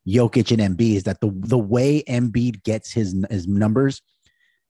Jokic 0.08 0.50
and 0.50 0.78
Embiid 0.78 0.96
is 0.96 1.02
that 1.04 1.20
the 1.20 1.30
the 1.34 1.58
way 1.58 2.02
Embiid 2.08 2.62
gets 2.64 2.92
his 2.92 3.14
his 3.30 3.46
numbers, 3.46 4.00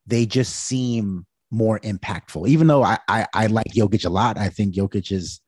they 0.07 0.27
just 0.27 0.55
seem 0.55 1.27
more 1.51 1.79
impactful. 1.81 2.49
Even 2.49 2.67
though 2.67 2.83
I 2.83 2.99
I, 3.09 3.27
I 3.35 3.47
like 3.47 3.73
Jokic 3.75 4.05
a 4.05 4.11
lot, 4.11 4.37
I 4.37 4.49
think 4.49 4.75
Jokic 4.75 5.13
is 5.13 5.41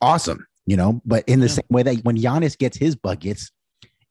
awesome, 0.00 0.46
you 0.66 0.76
know. 0.76 1.00
But 1.04 1.24
in 1.26 1.40
the 1.40 1.48
same 1.48 1.64
way 1.70 1.82
that 1.82 2.04
when 2.04 2.16
Giannis 2.16 2.58
gets 2.58 2.76
his 2.76 2.94
buckets, 2.96 3.50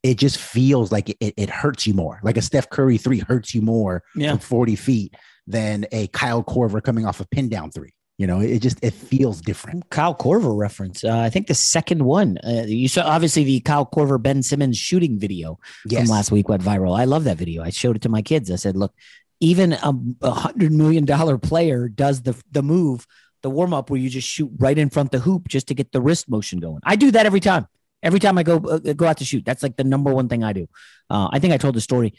it 0.04 0.18
just 0.18 0.38
feels 0.38 0.92
like 0.92 1.10
it, 1.10 1.18
it 1.38 1.50
hurts 1.50 1.86
you 1.88 1.94
more. 1.94 2.20
Like 2.24 2.38
a 2.38 2.42
Steph 2.42 2.70
Curry 2.70 2.98
three 2.98 3.20
hurts 3.20 3.54
you 3.56 3.62
more 3.62 4.04
Yeah. 4.16 4.32
from 4.32 4.40
40 4.40 4.76
feet 4.76 5.16
than 5.48 5.86
a 5.92 6.08
Kyle 6.08 6.44
Korver 6.44 6.82
coming 6.82 7.06
off 7.06 7.20
a 7.20 7.28
pin 7.28 7.50
down 7.50 7.72
three. 7.72 7.92
You 8.18 8.28
know, 8.28 8.40
it 8.40 8.60
just 8.60 8.80
it 8.82 8.94
feels 8.94 9.42
different. 9.42 9.90
Kyle 9.90 10.16
Korver 10.16 10.58
reference. 10.58 11.04
Uh, 11.04 11.18
I 11.18 11.30
think 11.30 11.48
the 11.48 11.54
second 11.54 12.02
one. 12.06 12.38
Uh, 12.48 12.64
you 12.66 12.88
saw 12.88 13.02
obviously 13.04 13.44
the 13.44 13.60
Kyle 13.60 13.86
Korver 13.86 14.22
Ben 14.22 14.42
Simmons 14.42 14.78
shooting 14.78 15.20
video 15.20 15.60
Yes. 15.86 16.04
from 16.04 16.12
last 16.12 16.32
week 16.32 16.48
went 16.48 16.62
viral. 16.64 16.98
I 16.98 17.04
love 17.04 17.26
that 17.26 17.38
video. 17.38 17.62
I 17.62 17.72
showed 17.72 17.98
it 17.98 18.02
to 18.04 18.10
my 18.10 18.22
kids. 18.22 18.50
I 18.50 18.56
said, 18.56 18.78
"Look, 18.78 18.94
even 19.42 19.74
a, 19.74 19.94
a 20.22 20.32
hundred 20.32 20.72
million 20.72 21.04
dollar 21.04 21.38
player 21.38 21.90
does 21.90 22.22
the 22.22 22.42
the 22.52 22.64
move, 22.64 23.06
the 23.46 23.50
warm 23.52 23.76
up 23.76 23.92
where 23.92 24.00
you 24.00 24.10
just 24.10 24.28
shoot 24.28 24.50
right 24.58 24.76
in 24.76 24.90
front 24.90 25.12
the 25.12 25.20
hoop 25.20 25.48
just 25.48 25.68
to 25.68 25.76
get 25.76 25.92
the 25.92 26.02
wrist 26.02 26.28
motion 26.28 26.60
going. 26.60 26.80
I 26.84 26.96
do 26.96 27.12
that 27.12 27.28
every 27.28 27.40
time. 27.40 27.68
Every 28.02 28.20
time 28.20 28.40
I 28.40 28.44
go 28.44 28.58
uh, 28.58 28.80
go 28.80 29.06
out 29.06 29.18
to 29.18 29.24
shoot, 29.24 29.46
that's 29.46 29.62
like 29.62 29.78
the 29.78 29.84
number 29.84 30.12
one 30.12 30.28
thing 30.28 30.44
I 30.44 30.52
do. 30.52 30.68
Uh, 31.12 31.30
I 31.32 31.38
think 31.38 31.54
I 31.54 31.58
told 31.58 31.76
the 31.76 31.82
story. 31.82 32.16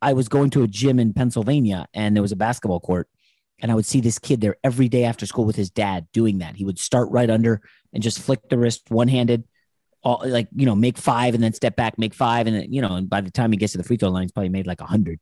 I 0.00 0.14
was 0.14 0.28
going 0.28 0.48
to 0.50 0.62
a 0.62 0.66
gym 0.66 0.98
in 0.98 1.12
Pennsylvania, 1.12 1.86
and 1.92 2.16
there 2.16 2.22
was 2.22 2.32
a 2.32 2.36
basketball 2.36 2.80
court, 2.80 3.10
and 3.60 3.70
I 3.70 3.74
would 3.74 3.84
see 3.84 4.00
this 4.00 4.18
kid 4.18 4.40
there 4.40 4.56
every 4.64 4.88
day 4.88 5.04
after 5.04 5.26
school 5.26 5.44
with 5.44 5.56
his 5.56 5.68
dad 5.68 6.06
doing 6.14 6.38
that. 6.38 6.56
He 6.56 6.64
would 6.64 6.78
start 6.78 7.10
right 7.10 7.28
under 7.28 7.60
and 7.92 8.02
just 8.02 8.18
flick 8.18 8.48
the 8.48 8.56
wrist 8.56 8.90
one 8.90 9.08
handed, 9.08 9.44
all 10.02 10.22
like 10.24 10.48
you 10.56 10.64
know, 10.64 10.74
make 10.74 10.96
five 10.96 11.34
and 11.34 11.44
then 11.44 11.52
step 11.52 11.76
back, 11.76 11.98
make 11.98 12.14
five, 12.14 12.46
and 12.46 12.56
then 12.56 12.72
you 12.72 12.80
know, 12.80 12.94
and 12.94 13.10
by 13.10 13.20
the 13.20 13.30
time 13.30 13.52
he 13.52 13.58
gets 13.58 13.72
to 13.72 13.78
the 13.78 13.84
free 13.84 13.98
throw 13.98 14.08
line, 14.08 14.22
he's 14.22 14.32
probably 14.32 14.48
made 14.48 14.66
like 14.66 14.80
a 14.80 14.86
hundred. 14.86 15.20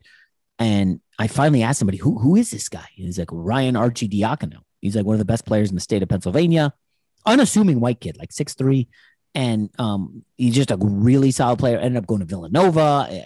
And 0.61 1.01
I 1.18 1.27
finally 1.27 1.64
asked 1.64 1.81
somebody, 1.81 1.99
who 1.99 2.16
who 2.16 2.37
is 2.37 2.53
this 2.53 2.68
guy? 2.68 2.87
And 2.97 3.07
he's 3.07 3.18
like 3.18 3.31
Ryan 3.33 3.75
Arcidiacono. 3.75 4.62
He's 4.81 4.97
like 4.97 5.07
one 5.07 5.14
of 5.14 5.19
the 5.19 5.25
best 5.25 5.45
players 5.45 5.69
in 5.71 5.75
the 5.75 5.81
state 5.81 6.03
of 6.03 6.09
Pennsylvania, 6.09 6.73
unassuming 7.27 7.81
white 7.81 8.01
kid, 8.01 8.17
like 8.19 8.33
six 8.33 8.55
three, 8.55 8.88
and 9.35 9.71
um, 9.79 10.25
he's 10.37 10.55
just 10.55 10.71
a 10.71 10.79
really 10.81 11.31
solid 11.31 11.59
player. 11.59 11.79
Ended 11.79 12.03
up 12.03 12.07
going 12.07 12.21
to 12.21 12.27
Villanova, 12.27 12.81
uh, 12.81 13.21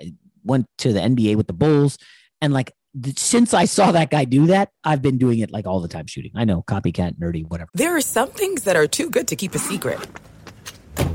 went 0.44 0.66
to 0.78 0.92
the 0.92 1.00
NBA 1.00 1.36
with 1.36 1.46
the 1.46 1.52
Bulls, 1.52 1.98
and 2.40 2.52
like 2.52 2.72
since 3.16 3.54
I 3.54 3.64
saw 3.64 3.92
that 3.92 4.10
guy 4.10 4.24
do 4.24 4.46
that, 4.48 4.70
I've 4.84 5.00
been 5.00 5.16
doing 5.16 5.38
it 5.38 5.50
like 5.50 5.66
all 5.66 5.80
the 5.80 5.88
time 5.88 6.06
shooting. 6.06 6.32
I 6.34 6.44
know, 6.44 6.62
copycat, 6.62 7.18
nerdy, 7.18 7.48
whatever. 7.48 7.70
There 7.74 7.96
are 7.96 8.02
some 8.02 8.28
things 8.30 8.64
that 8.64 8.76
are 8.76 8.86
too 8.86 9.08
good 9.08 9.28
to 9.28 9.36
keep 9.36 9.54
a 9.54 9.58
secret. 9.58 9.98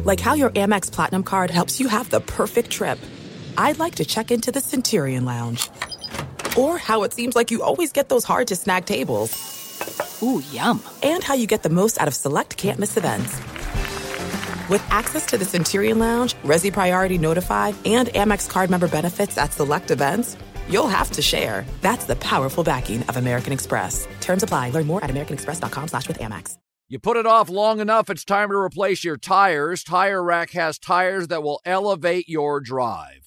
Like 0.03 0.19
how 0.19 0.33
your 0.33 0.49
Amex 0.51 0.91
Platinum 0.91 1.23
card 1.23 1.51
helps 1.51 1.79
you 1.79 1.87
have 1.87 2.09
the 2.09 2.21
perfect 2.21 2.71
trip. 2.71 2.97
I'd 3.57 3.77
like 3.77 3.95
to 3.95 4.05
check 4.05 4.31
into 4.31 4.51
the 4.51 4.59
Centurion 4.59 5.25
Lounge. 5.25 5.69
Or 6.57 6.79
how 6.79 7.03
it 7.03 7.13
seems 7.13 7.35
like 7.35 7.51
you 7.51 7.61
always 7.61 7.91
get 7.91 8.09
those 8.09 8.23
hard 8.23 8.47
to 8.47 8.55
snag 8.55 8.85
tables. 8.85 9.56
Ooh, 10.21 10.43
yum. 10.51 10.81
And 11.03 11.23
how 11.23 11.33
you 11.33 11.47
get 11.47 11.63
the 11.63 11.69
most 11.69 11.99
out 12.01 12.07
of 12.07 12.15
select 12.15 12.57
can't 12.57 12.79
miss 12.79 12.97
events. 12.97 13.39
With 14.69 14.85
access 14.89 15.25
to 15.27 15.37
the 15.37 15.45
Centurion 15.45 15.99
Lounge, 15.99 16.35
Resy 16.43 16.71
Priority 16.71 17.17
Notify, 17.17 17.71
and 17.85 18.09
Amex 18.09 18.49
card 18.49 18.69
member 18.69 18.87
benefits 18.87 19.37
at 19.37 19.53
select 19.53 19.91
events, 19.91 20.37
you'll 20.69 20.87
have 20.87 21.11
to 21.11 21.21
share. 21.21 21.65
That's 21.81 22.05
the 22.05 22.17
powerful 22.17 22.63
backing 22.63 23.03
of 23.03 23.17
American 23.17 23.53
Express. 23.53 24.07
Terms 24.19 24.43
apply. 24.43 24.71
Learn 24.71 24.87
more 24.87 25.03
at 25.03 25.09
americanexpress.com 25.09 25.87
slash 25.87 26.07
with 26.07 26.19
Amex. 26.19 26.57
You 26.89 26.99
put 26.99 27.17
it 27.17 27.25
off 27.25 27.49
long 27.49 27.81
enough, 27.81 28.09
it's 28.09 28.23
time 28.23 28.47
to 28.47 28.55
replace 28.55 29.03
your 29.03 29.17
tires. 29.17 29.83
Tire 29.83 30.23
Rack 30.23 30.51
has 30.51 30.79
tires 30.79 31.27
that 31.27 31.43
will 31.43 31.59
elevate 31.65 32.29
your 32.29 32.61
drive. 32.61 33.26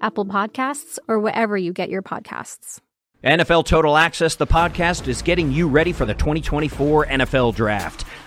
Apple 0.00 0.26
Podcasts, 0.26 0.98
or 1.08 1.18
wherever 1.18 1.56
you 1.56 1.72
get 1.72 1.90
your 1.90 2.02
podcasts. 2.02 2.78
NFL 3.22 3.66
Total 3.66 3.98
Access, 3.98 4.36
the 4.36 4.46
podcast, 4.46 5.06
is 5.06 5.20
getting 5.20 5.52
you 5.52 5.68
ready 5.68 5.92
for 5.92 6.06
the 6.06 6.14
2024 6.14 7.06
NFL 7.06 7.54
Draft. 7.54 8.06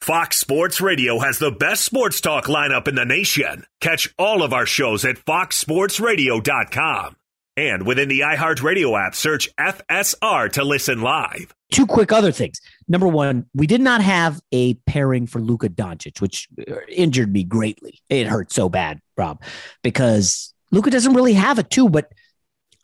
Fox 0.00 0.38
Sports 0.38 0.80
Radio 0.80 1.18
has 1.18 1.38
the 1.38 1.50
best 1.50 1.84
sports 1.84 2.20
talk 2.20 2.46
lineup 2.46 2.88
in 2.88 2.94
the 2.94 3.04
nation. 3.04 3.64
Catch 3.80 4.14
all 4.18 4.42
of 4.42 4.52
our 4.52 4.64
shows 4.64 5.04
at 5.04 5.16
foxsportsradio.com. 5.16 7.16
And 7.56 7.84
within 7.84 8.08
the 8.08 8.20
iHeartRadio 8.20 9.04
app, 9.04 9.16
search 9.16 9.54
FSR 9.56 10.52
to 10.52 10.64
listen 10.64 11.02
live. 11.02 11.52
Two 11.72 11.86
quick 11.86 12.12
other 12.12 12.30
things. 12.30 12.60
Number 12.86 13.08
one, 13.08 13.46
we 13.52 13.66
did 13.66 13.80
not 13.80 14.00
have 14.00 14.40
a 14.52 14.74
pairing 14.86 15.26
for 15.26 15.40
Luka 15.40 15.68
Doncic, 15.68 16.20
which 16.20 16.48
injured 16.88 17.32
me 17.32 17.42
greatly. 17.42 18.00
It 18.08 18.28
hurt 18.28 18.52
so 18.52 18.68
bad, 18.68 19.00
Rob, 19.16 19.42
because 19.82 20.54
Luka 20.70 20.90
doesn't 20.90 21.14
really 21.14 21.34
have 21.34 21.58
a 21.58 21.64
two, 21.64 21.88
but 21.88 22.12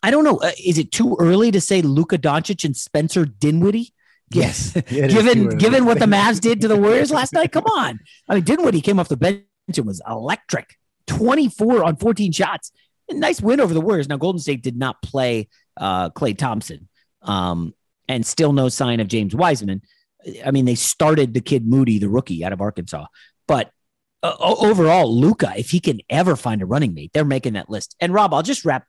I 0.03 0.11
don't 0.11 0.25
know. 0.25 0.37
Uh, 0.37 0.51
is 0.63 0.77
it 0.77 0.91
too 0.91 1.15
early 1.19 1.51
to 1.51 1.61
say 1.61 1.81
Luka 1.81 2.17
Doncic 2.17 2.65
and 2.65 2.75
Spencer 2.75 3.25
Dinwiddie? 3.25 3.93
Yes. 4.35 4.71
given 4.89 5.57
given 5.57 5.85
what 5.85 5.99
the 5.99 6.05
Mavs 6.05 6.39
did 6.39 6.61
to 6.61 6.67
the 6.67 6.75
Warriors 6.79 7.11
last 7.11 7.33
night, 7.33 7.51
come 7.51 7.65
on. 7.65 7.99
I 8.27 8.35
mean, 8.35 8.43
Dinwiddie 8.43 8.81
came 8.81 8.99
off 8.99 9.07
the 9.07 9.17
bench 9.17 9.43
and 9.77 9.85
was 9.85 10.01
electric. 10.07 10.75
24 11.07 11.83
on 11.83 11.95
14 11.97 12.31
shots. 12.31 12.71
A 13.09 13.13
nice 13.13 13.41
win 13.41 13.59
over 13.59 13.73
the 13.73 13.81
Warriors. 13.81 14.09
Now, 14.09 14.17
Golden 14.17 14.39
State 14.39 14.63
did 14.63 14.77
not 14.77 15.01
play 15.01 15.49
uh, 15.77 16.09
Klay 16.09 16.35
Thompson, 16.35 16.89
um, 17.21 17.73
and 18.07 18.25
still 18.25 18.53
no 18.53 18.69
sign 18.69 18.99
of 18.99 19.07
James 19.07 19.35
Wiseman. 19.35 19.81
I 20.43 20.49
mean, 20.49 20.65
they 20.65 20.75
started 20.75 21.35
the 21.35 21.41
kid 21.41 21.67
Moody, 21.67 21.99
the 21.99 22.09
rookie 22.09 22.43
out 22.43 22.51
of 22.51 22.61
Arkansas, 22.61 23.05
but 23.47 23.69
uh, 24.23 24.35
overall, 24.39 25.13
Luka, 25.15 25.53
if 25.55 25.69
he 25.69 25.79
can 25.79 25.99
ever 26.09 26.35
find 26.35 26.63
a 26.63 26.65
running 26.65 26.95
mate, 26.95 27.11
they're 27.13 27.23
making 27.23 27.53
that 27.53 27.69
list. 27.69 27.95
And 27.99 28.11
Rob, 28.11 28.33
I'll 28.33 28.41
just 28.41 28.65
wrap 28.65 28.87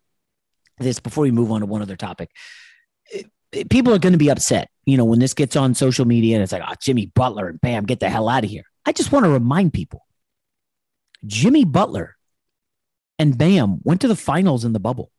this 0.79 0.99
before 0.99 1.23
we 1.23 1.31
move 1.31 1.53
on 1.53 1.61
to 1.61 1.67
one 1.67 1.83
other 1.83 1.97
topic. 1.97 2.31
People 3.71 3.95
are 3.95 3.99
going 3.99 4.13
to 4.13 4.19
be 4.19 4.31
upset, 4.31 4.71
you 4.85 4.97
know, 4.97 5.05
when 5.05 5.19
this 5.19 5.35
gets 5.35 5.57
on 5.57 5.75
social 5.75 6.05
media 6.05 6.37
and 6.37 6.43
it's 6.43 6.53
like, 6.53 6.63
oh, 6.67 6.75
Jimmy 6.81 7.07
Butler 7.15 7.49
and 7.49 7.61
bam, 7.61 7.85
get 7.85 8.01
the 8.01 8.11
hell 8.11 8.29
out 8.29 8.45
of 8.45 8.51
here. 8.51 8.65
I 8.85 8.93
just 8.93 9.13
want 9.13 9.25
to 9.25 9.31
remind 9.31 9.73
people 9.73 10.05
Jimmy 11.25 11.65
Butler 11.65 12.17
and 13.19 13.37
Bam 13.37 13.81
went 13.83 14.01
to 14.03 14.09
the 14.09 14.17
finals 14.17 14.65
in 14.65 14.73
the 14.73 14.81
bubble, 14.81 15.11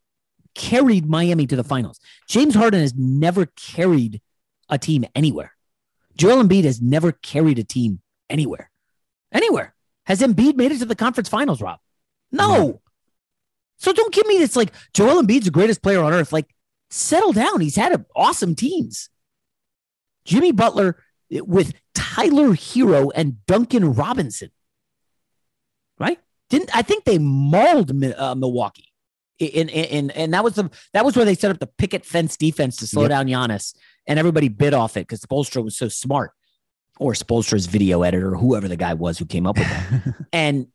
carried 0.55 1.09
Miami 1.09 1.47
to 1.47 1.55
the 1.55 1.63
finals. 1.63 1.99
James 2.27 2.55
Harden 2.55 2.81
has 2.81 2.93
never 2.95 3.47
carried 3.47 4.21
a 4.69 4.77
team 4.77 5.05
anywhere. 5.15 5.53
Joel 6.15 6.43
Embiid 6.43 6.63
has 6.63 6.81
never 6.81 7.11
carried 7.11 7.59
a 7.59 7.63
team 7.63 8.01
anywhere. 8.29 8.71
Anywhere. 9.31 9.73
Has 10.05 10.21
Embiid 10.21 10.55
made 10.55 10.71
it 10.71 10.79
to 10.79 10.85
the 10.85 10.95
conference 10.95 11.29
finals, 11.29 11.61
Rob? 11.61 11.79
No. 12.31 12.81
So 13.77 13.93
don't 13.93 14.13
give 14.13 14.25
me 14.25 14.37
this 14.37 14.55
like 14.55 14.73
Joel 14.93 15.21
Embiid's 15.21 15.45
the 15.45 15.51
greatest 15.51 15.83
player 15.83 16.01
on 16.01 16.13
earth. 16.13 16.33
Like, 16.33 16.47
settle 16.89 17.33
down. 17.33 17.61
He's 17.61 17.75
had 17.75 17.93
a, 17.93 18.05
awesome 18.15 18.55
teams. 18.55 19.09
Jimmy 20.25 20.51
Butler 20.51 20.97
with 21.31 21.73
Tyler 21.93 22.49
Herro 22.49 23.11
and 23.15 23.45
Duncan 23.45 23.93
Robinson. 23.93 24.51
Right? 25.99 26.19
Didn't 26.49 26.75
I 26.75 26.81
think 26.81 27.05
they 27.05 27.17
mauled 27.17 27.91
uh, 28.03 28.35
Milwaukee? 28.35 28.93
In, 29.39 29.69
in, 29.69 29.85
in 29.85 30.11
and 30.11 30.33
that 30.33 30.43
was 30.43 30.55
the 30.55 30.69
that 30.93 31.05
was 31.05 31.15
where 31.15 31.25
they 31.25 31.35
set 31.35 31.51
up 31.51 31.59
the 31.59 31.67
picket 31.67 32.03
fence 32.03 32.37
defense 32.37 32.77
to 32.77 32.87
slow 32.87 33.03
yep. 33.03 33.09
down 33.09 33.27
Giannis, 33.27 33.75
and 34.07 34.17
everybody 34.17 34.47
bit 34.47 34.73
off 34.73 34.97
it 34.97 35.01
because 35.01 35.21
Spoelstra 35.21 35.63
was 35.63 35.77
so 35.77 35.87
smart, 35.89 36.31
or 36.99 37.13
Spoelstra's 37.13 37.67
video 37.67 38.01
editor, 38.01 38.35
whoever 38.35 38.67
the 38.67 38.75
guy 38.75 38.95
was 38.95 39.19
who 39.19 39.25
came 39.25 39.45
up 39.45 39.57
with 39.57 39.69
that. 39.69 40.15
and 40.33 40.67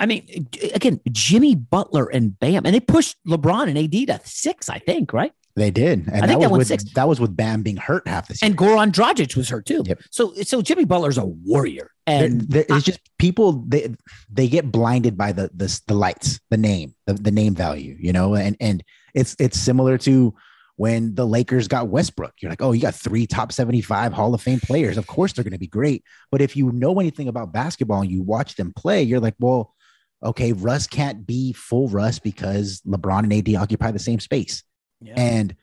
I 0.00 0.06
mean, 0.06 0.48
again, 0.74 1.00
Jimmy 1.12 1.54
Butler 1.54 2.06
and 2.06 2.36
Bam, 2.36 2.66
and 2.66 2.74
they 2.74 2.80
pushed 2.80 3.16
LeBron 3.24 3.68
and 3.68 3.78
AD 3.78 4.08
to 4.08 4.28
six, 4.28 4.68
I 4.68 4.80
think, 4.80 5.12
right? 5.12 5.32
They 5.54 5.70
did, 5.70 6.08
and 6.08 6.24
I 6.24 6.26
think 6.26 6.40
that, 6.40 6.48
that 6.48 6.50
was 6.50 6.58
with, 6.58 6.68
six. 6.68 6.84
that 6.94 7.06
was 7.06 7.20
with 7.20 7.36
Bam 7.36 7.62
being 7.62 7.76
hurt 7.76 8.08
half 8.08 8.26
the 8.26 8.34
season. 8.34 8.52
And. 8.52 8.58
Goran 8.58 8.90
Dragic 8.90 9.36
was 9.36 9.50
hurt 9.50 9.66
too. 9.66 9.82
Yep. 9.84 10.00
So, 10.10 10.32
so 10.42 10.62
Jimmy 10.62 10.86
Butler's 10.86 11.18
a 11.18 11.26
warrior, 11.26 11.90
and 12.06 12.40
there, 12.42 12.64
it's 12.70 12.84
just 12.86 13.00
people 13.18 13.62
they 13.68 13.94
they 14.30 14.48
get 14.48 14.72
blinded 14.72 15.18
by 15.18 15.32
the 15.32 15.50
the, 15.52 15.80
the 15.88 15.94
lights, 15.94 16.40
the 16.48 16.56
name, 16.56 16.94
the, 17.06 17.12
the 17.12 17.30
name 17.30 17.54
value, 17.54 17.96
you 18.00 18.14
know, 18.14 18.34
and 18.34 18.56
and 18.60 18.82
it's 19.14 19.36
it's 19.38 19.58
similar 19.58 19.98
to 19.98 20.34
when 20.76 21.14
the 21.14 21.26
Lakers 21.26 21.68
got 21.68 21.88
Westbrook. 21.88 22.34
You're 22.40 22.50
like, 22.50 22.62
oh, 22.62 22.72
you 22.72 22.80
got 22.80 22.94
three 22.94 23.26
top 23.26 23.52
75 23.52 24.12
Hall 24.12 24.34
of 24.34 24.40
Fame 24.40 24.60
players. 24.60 24.96
Of 24.96 25.06
course 25.06 25.32
they're 25.32 25.44
going 25.44 25.52
to 25.52 25.58
be 25.58 25.66
great. 25.66 26.02
But 26.30 26.40
if 26.40 26.56
you 26.56 26.72
know 26.72 26.98
anything 26.98 27.28
about 27.28 27.52
basketball 27.52 28.00
and 28.00 28.10
you 28.10 28.22
watch 28.22 28.56
them 28.56 28.72
play, 28.74 29.02
you're 29.02 29.20
like, 29.20 29.34
well, 29.38 29.74
okay, 30.22 30.52
Russ 30.52 30.86
can't 30.86 31.26
be 31.26 31.52
full 31.52 31.88
Russ 31.88 32.18
because 32.18 32.80
LeBron 32.86 33.24
and 33.24 33.32
AD 33.48 33.54
occupy 33.60 33.90
the 33.90 33.98
same 33.98 34.20
space. 34.20 34.62
Yeah. 35.02 35.14
And 35.16 35.56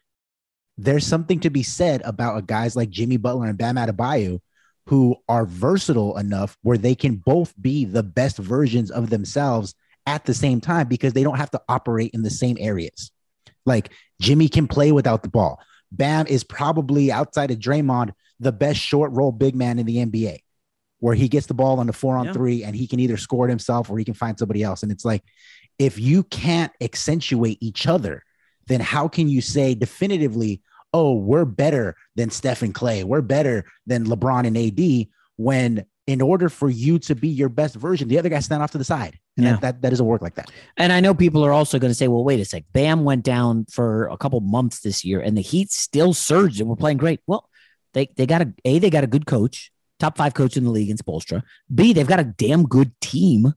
there's 0.77 1.05
something 1.05 1.39
to 1.41 1.49
be 1.49 1.63
said 1.63 2.01
about 2.05 2.47
guys 2.47 2.75
like 2.75 2.89
Jimmy 2.89 3.17
Butler 3.17 3.47
and 3.47 3.57
Bam 3.57 3.75
Adebayo 3.75 4.39
who 4.87 5.15
are 5.27 5.45
versatile 5.45 6.17
enough 6.17 6.57
where 6.63 6.77
they 6.77 6.95
can 6.95 7.15
both 7.17 7.53
be 7.61 7.85
the 7.85 8.01
best 8.03 8.37
versions 8.37 8.89
of 8.89 9.09
themselves 9.09 9.75
at 10.05 10.25
the 10.25 10.33
same 10.33 10.59
time 10.61 10.87
because 10.87 11.13
they 11.13 11.23
don't 11.23 11.37
have 11.37 11.51
to 11.51 11.61
operate 11.69 12.11
in 12.13 12.23
the 12.23 12.29
same 12.29 12.57
areas. 12.59 13.11
Like 13.65 13.91
Jimmy 14.19 14.49
can 14.49 14.67
play 14.67 14.91
without 14.91 15.21
the 15.21 15.29
ball. 15.29 15.59
Bam 15.91 16.25
is 16.27 16.43
probably 16.43 17.11
outside 17.11 17.51
of 17.51 17.59
Draymond 17.59 18.13
the 18.39 18.51
best 18.51 18.79
short 18.79 19.11
roll 19.11 19.31
big 19.31 19.53
man 19.55 19.79
in 19.79 19.85
the 19.85 19.97
NBA, 19.97 20.39
where 20.99 21.13
he 21.15 21.27
gets 21.27 21.45
the 21.47 21.53
ball 21.53 21.79
on 21.79 21.87
the 21.87 21.93
four 21.93 22.17
on 22.17 22.27
Yeah. 22.27 22.33
three 22.33 22.63
and 22.63 22.75
he 22.75 22.87
can 22.87 22.99
either 22.99 23.17
score 23.17 23.45
it 23.47 23.49
himself 23.49 23.89
or 23.89 23.97
he 23.99 24.05
can 24.05 24.13
find 24.13 24.39
somebody 24.39 24.63
else. 24.63 24.81
And 24.81 24.91
it's 24.91 25.05
like, 25.05 25.23
if 25.77 25.99
you 25.99 26.23
can't 26.23 26.71
accentuate 26.81 27.57
each 27.61 27.85
other, 27.85 28.23
then 28.69 28.79
how 28.79 29.07
can 29.09 29.27
you 29.27 29.41
say 29.41 29.75
definitively, 29.75 30.61
oh, 30.93 31.13
we're 31.15 31.45
better 31.45 31.95
than 32.15 32.29
Steph 32.29 32.61
and 32.61 32.73
Klay, 32.73 33.03
we're 33.03 33.21
better 33.21 33.65
than 33.85 34.05
LeBron 34.05 34.47
and 34.47 34.57
AD, 34.57 35.07
when 35.35 35.85
in 36.07 36.21
order 36.21 36.49
for 36.49 36.71
you 36.71 36.97
to 36.97 37.13
be 37.13 37.27
your 37.27 37.49
best 37.49 37.75
version, 37.75 38.07
the 38.07 38.17
other 38.17 38.29
guy 38.29 38.39
stand 38.39 38.63
off 38.63 38.71
to 38.71 38.79
the 38.79 38.83
side. 38.83 39.19
And 39.37 39.45
Yeah. 39.45 39.51
that, 39.53 39.61
that, 39.61 39.81
that 39.83 39.89
doesn't 39.91 40.05
work 40.05 40.23
like 40.23 40.33
that. 40.35 40.49
And 40.75 40.91
I 40.91 41.01
know 41.01 41.13
people 41.13 41.45
are 41.45 41.53
also 41.53 41.77
going 41.77 41.91
to 41.91 41.95
say, 41.95 42.07
well, 42.07 42.23
wait 42.23 42.39
a 42.39 42.45
sec. 42.45 42.63
Bam 42.73 43.03
went 43.03 43.23
down 43.23 43.65
for 43.71 44.07
a 44.07 44.17
couple 44.17 44.39
months 44.39 44.79
this 44.79 45.05
year, 45.05 45.21
and 45.21 45.37
the 45.37 45.41
Heat 45.41 45.71
still 45.71 46.13
surged 46.13 46.59
and 46.61 46.67
we're 46.69 46.75
playing 46.75 46.97
great. 46.97 47.19
Well, 47.27 47.47
they 47.93 48.09
they 48.17 48.25
got 48.25 48.41
a 48.41 48.53
a 48.65 48.79
they 48.79 48.89
got 48.89 49.03
a 49.03 49.07
good 49.07 49.25
coach, 49.27 49.71
top 49.99 50.17
five 50.17 50.33
coach 50.33 50.57
in 50.57 50.63
the 50.63 50.71
league 50.71 50.89
in 50.89 50.97
Spoelstra. 50.97 51.43
B 51.73 51.93
they've 51.93 52.07
got 52.07 52.19
a 52.19 52.23
damn 52.23 52.63
good 52.67 52.91
team, 53.01 53.53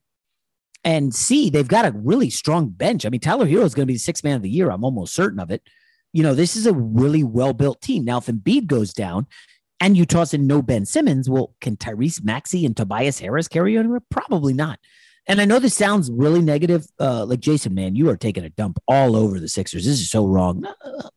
and 0.84 1.14
C 1.14 1.50
they've 1.50 1.68
got 1.68 1.86
a 1.86 1.92
really 1.92 2.30
strong 2.30 2.68
bench. 2.68 3.06
I 3.06 3.08
mean, 3.08 3.20
Tyler 3.20 3.46
Herro 3.46 3.64
is 3.64 3.74
going 3.74 3.84
to 3.84 3.92
be 3.92 3.94
the 3.94 3.98
sixth 3.98 4.24
man 4.24 4.36
of 4.36 4.42
the 4.42 4.50
year. 4.50 4.70
I'm 4.70 4.84
almost 4.84 5.14
certain 5.14 5.40
of 5.40 5.50
it. 5.50 5.62
You 6.12 6.22
know, 6.22 6.34
this 6.34 6.56
is 6.56 6.66
a 6.66 6.72
really 6.72 7.24
well 7.24 7.52
built 7.52 7.80
team. 7.80 8.04
Now, 8.04 8.18
if 8.18 8.26
Embiid 8.26 8.66
goes 8.66 8.92
down. 8.92 9.26
And 9.80 9.96
you 9.96 10.06
toss 10.06 10.32
in 10.32 10.46
no 10.46 10.62
Ben 10.62 10.86
Simmons. 10.86 11.28
Well, 11.28 11.56
can 11.60 11.76
Tyrese 11.76 12.22
Maxey 12.22 12.64
and 12.64 12.76
Tobias 12.76 13.18
Harris 13.18 13.48
carry 13.48 13.76
on? 13.76 13.98
Probably 14.10 14.52
not. 14.52 14.78
And 15.26 15.40
I 15.40 15.44
know 15.44 15.58
this 15.58 15.74
sounds 15.74 16.08
really 16.08 16.40
negative. 16.40 16.86
Uh, 17.00 17.24
like 17.24 17.40
Jason, 17.40 17.74
man, 17.74 17.96
you 17.96 18.08
are 18.08 18.16
taking 18.16 18.44
a 18.44 18.50
dump 18.50 18.78
all 18.86 19.16
over 19.16 19.40
the 19.40 19.48
Sixers. 19.48 19.84
This 19.84 20.00
is 20.00 20.08
so 20.08 20.24
wrong. 20.24 20.64
Uh, 20.64 21.08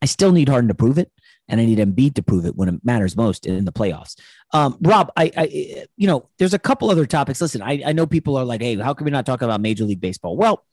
I 0.00 0.06
still 0.06 0.32
need 0.32 0.48
Harden 0.48 0.68
to 0.68 0.74
prove 0.74 0.96
it, 0.96 1.12
and 1.48 1.60
I 1.60 1.66
need 1.66 1.78
Embiid 1.78 2.14
to 2.14 2.22
prove 2.22 2.46
it 2.46 2.56
when 2.56 2.70
it 2.70 2.82
matters 2.82 3.14
most 3.14 3.46
in 3.46 3.66
the 3.66 3.72
playoffs. 3.72 4.18
Um, 4.52 4.76
Rob, 4.82 5.10
I, 5.16 5.30
I, 5.36 5.86
you 5.96 6.06
know, 6.06 6.28
there's 6.38 6.54
a 6.54 6.58
couple 6.58 6.90
other 6.90 7.06
topics. 7.06 7.40
Listen, 7.40 7.62
I, 7.62 7.82
I 7.86 7.92
know 7.92 8.06
people 8.06 8.36
are 8.36 8.44
like, 8.44 8.60
hey, 8.60 8.76
how 8.76 8.92
can 8.92 9.04
we 9.06 9.10
not 9.10 9.24
talk 9.24 9.40
about 9.40 9.60
Major 9.60 9.84
League 9.84 10.00
Baseball? 10.00 10.36
Well, 10.36 10.64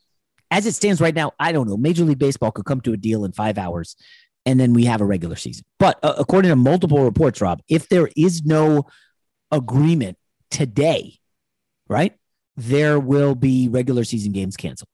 as 0.52 0.66
it 0.66 0.74
stands 0.74 1.00
right 1.00 1.16
now, 1.16 1.32
I 1.40 1.52
don't 1.52 1.68
know. 1.68 1.78
Major 1.78 2.04
League 2.04 2.20
Baseball 2.20 2.52
could 2.52 2.66
come 2.66 2.82
to 2.82 2.94
a 2.94 2.98
deal 2.98 3.24
in 3.24 3.32
five 3.32 3.58
hours, 3.58 3.96
and 4.46 4.60
then 4.60 4.74
we 4.74 4.86
have 4.86 5.00
a 5.00 5.06
regular 5.06 5.36
season. 5.36 5.64
But 5.78 6.00
uh, 6.04 6.16
according 6.18 6.50
to 6.50 6.56
multiple 6.56 7.04
reports, 7.04 7.40
Rob, 7.40 7.62
if 7.70 7.88
there 7.88 8.10
is 8.18 8.44
no 8.44 8.88
agreement 9.52 10.18
today, 10.50 11.20
right? 11.88 12.16
there 12.60 13.00
will 13.00 13.36
be 13.36 13.70
regular 13.70 14.04
season 14.04 14.34
games 14.34 14.58
canceled. 14.58 14.90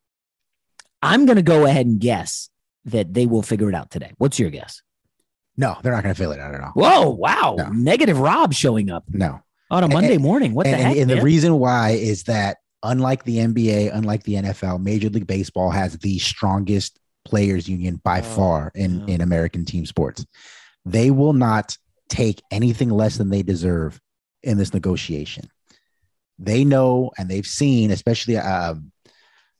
I'm 1.02 1.26
going 1.26 1.38
to 1.38 1.41
go 1.41 1.65
ahead 1.65 1.86
and 1.86 2.00
guess 2.00 2.50
that 2.86 3.13
they 3.13 3.26
will 3.26 3.41
figure 3.41 3.69
it 3.69 3.76
out 3.76 3.89
today. 3.89 4.12
What's 4.17 4.39
your 4.39 4.52
guess? 4.52 4.82
No, 5.58 5.78
they're 5.82 5.93
not 5.93 6.03
going 6.03 6.14
to 6.14 6.20
fill 6.20 6.32
it 6.32 6.39
out 6.39 6.53
at 6.53 6.62
all. 6.62 6.72
Whoa, 6.72 7.10
wow. 7.10 7.56
Negative 7.72 8.20
Rob 8.20 8.53
showing 8.53 8.89
up 8.89 9.06
No. 9.10 9.41
on 9.72 9.84
a 9.84 9.88
Monday 9.88 10.18
morning. 10.18 10.53
What 10.53 10.68
and, 10.68 10.74
the 10.74 10.78
heck? 10.78 10.97
And, 10.97 11.10
and 11.12 11.20
the 11.20 11.24
reason 11.24 11.60
why 11.60 11.91
is 11.91 12.24
that 12.24 12.58
unlike 12.84 13.24
the 13.24 13.38
NBA, 13.38 13.91
unlike 13.93 14.24
the 14.24 14.36
NFL, 14.36 14.82
Major 14.82 15.10
League 15.10 15.28
Baseball 15.28 15.72
has 15.72 15.97
the 15.97 16.20
strongest 16.20 16.99
players 17.24 17.68
union 17.68 17.99
by 18.03 18.22
far 18.22 18.72
in, 18.76 19.08
in 19.10 19.22
American 19.22 19.66
team 19.66 19.86
sports. 19.86 20.26
They 20.86 21.10
will 21.10 21.34
not 21.34 21.78
take 22.10 22.41
anything 22.51 22.89
less 22.89 23.18
than 23.18 23.30
they 23.30 23.41
deserve 23.41 23.99
in 24.43 24.58
this 24.58 24.74
negotiation. 24.74 25.49
They 26.38 26.64
know 26.64 27.12
and 27.18 27.30
they've 27.30 27.45
seen, 27.45 27.91
especially 27.91 28.38
um, 28.38 28.91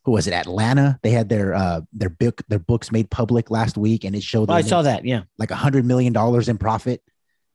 who 0.06 0.12
was 0.12 0.28
it? 0.28 0.34
Atlanta. 0.34 1.00
They 1.02 1.10
had 1.10 1.30
their 1.30 1.54
uh 1.54 1.82
their 1.92 2.10
book 2.10 2.42
their 2.48 2.60
books 2.60 2.92
made 2.92 3.10
public 3.10 3.50
last 3.50 3.78
week, 3.78 4.04
and 4.04 4.16
it 4.16 4.24
showed. 4.24 4.50
Oh, 4.50 4.54
I 4.54 4.62
saw 4.62 4.84
that. 4.84 5.04
Yeah. 5.04 5.24
like 5.38 5.52
a 5.52 5.56
hundred 5.56 5.86
million 5.86 6.14
dollars 6.14 6.48
in 6.48 6.58
profit, 6.58 7.02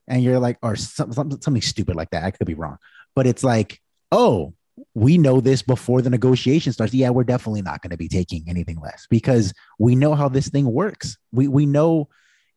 and 0.09 0.23
you're 0.23 0.41
like, 0.41 0.59
or 0.63 0.77
some, 0.77 1.13
some, 1.13 1.31
something 1.41 1.63
stupid 1.63 1.97
like 1.97 2.11
that. 2.11 2.25
I 2.25 2.33
could 2.33 2.47
be 2.47 2.55
wrong, 2.55 2.79
but 3.15 3.27
it's 3.27 3.45
like, 3.45 3.81
oh, 4.11 4.55
we 4.95 5.17
know 5.17 5.41
this 5.41 5.63
before 5.63 6.03
the 6.03 6.11
negotiation 6.11 6.73
starts. 6.73 6.93
Yeah, 6.93 7.11
we're 7.11 7.25
definitely 7.25 7.63
not 7.63 7.83
going 7.83 7.91
to 7.91 7.97
be 7.97 8.09
taking 8.09 8.45
anything 8.49 8.81
less 8.81 9.07
because 9.09 9.53
we 9.79 9.95
know 9.95 10.15
how 10.15 10.29
this 10.29 10.49
thing 10.49 10.71
works. 10.71 11.17
We 11.33 11.47
we 11.47 11.67
know 11.67 12.09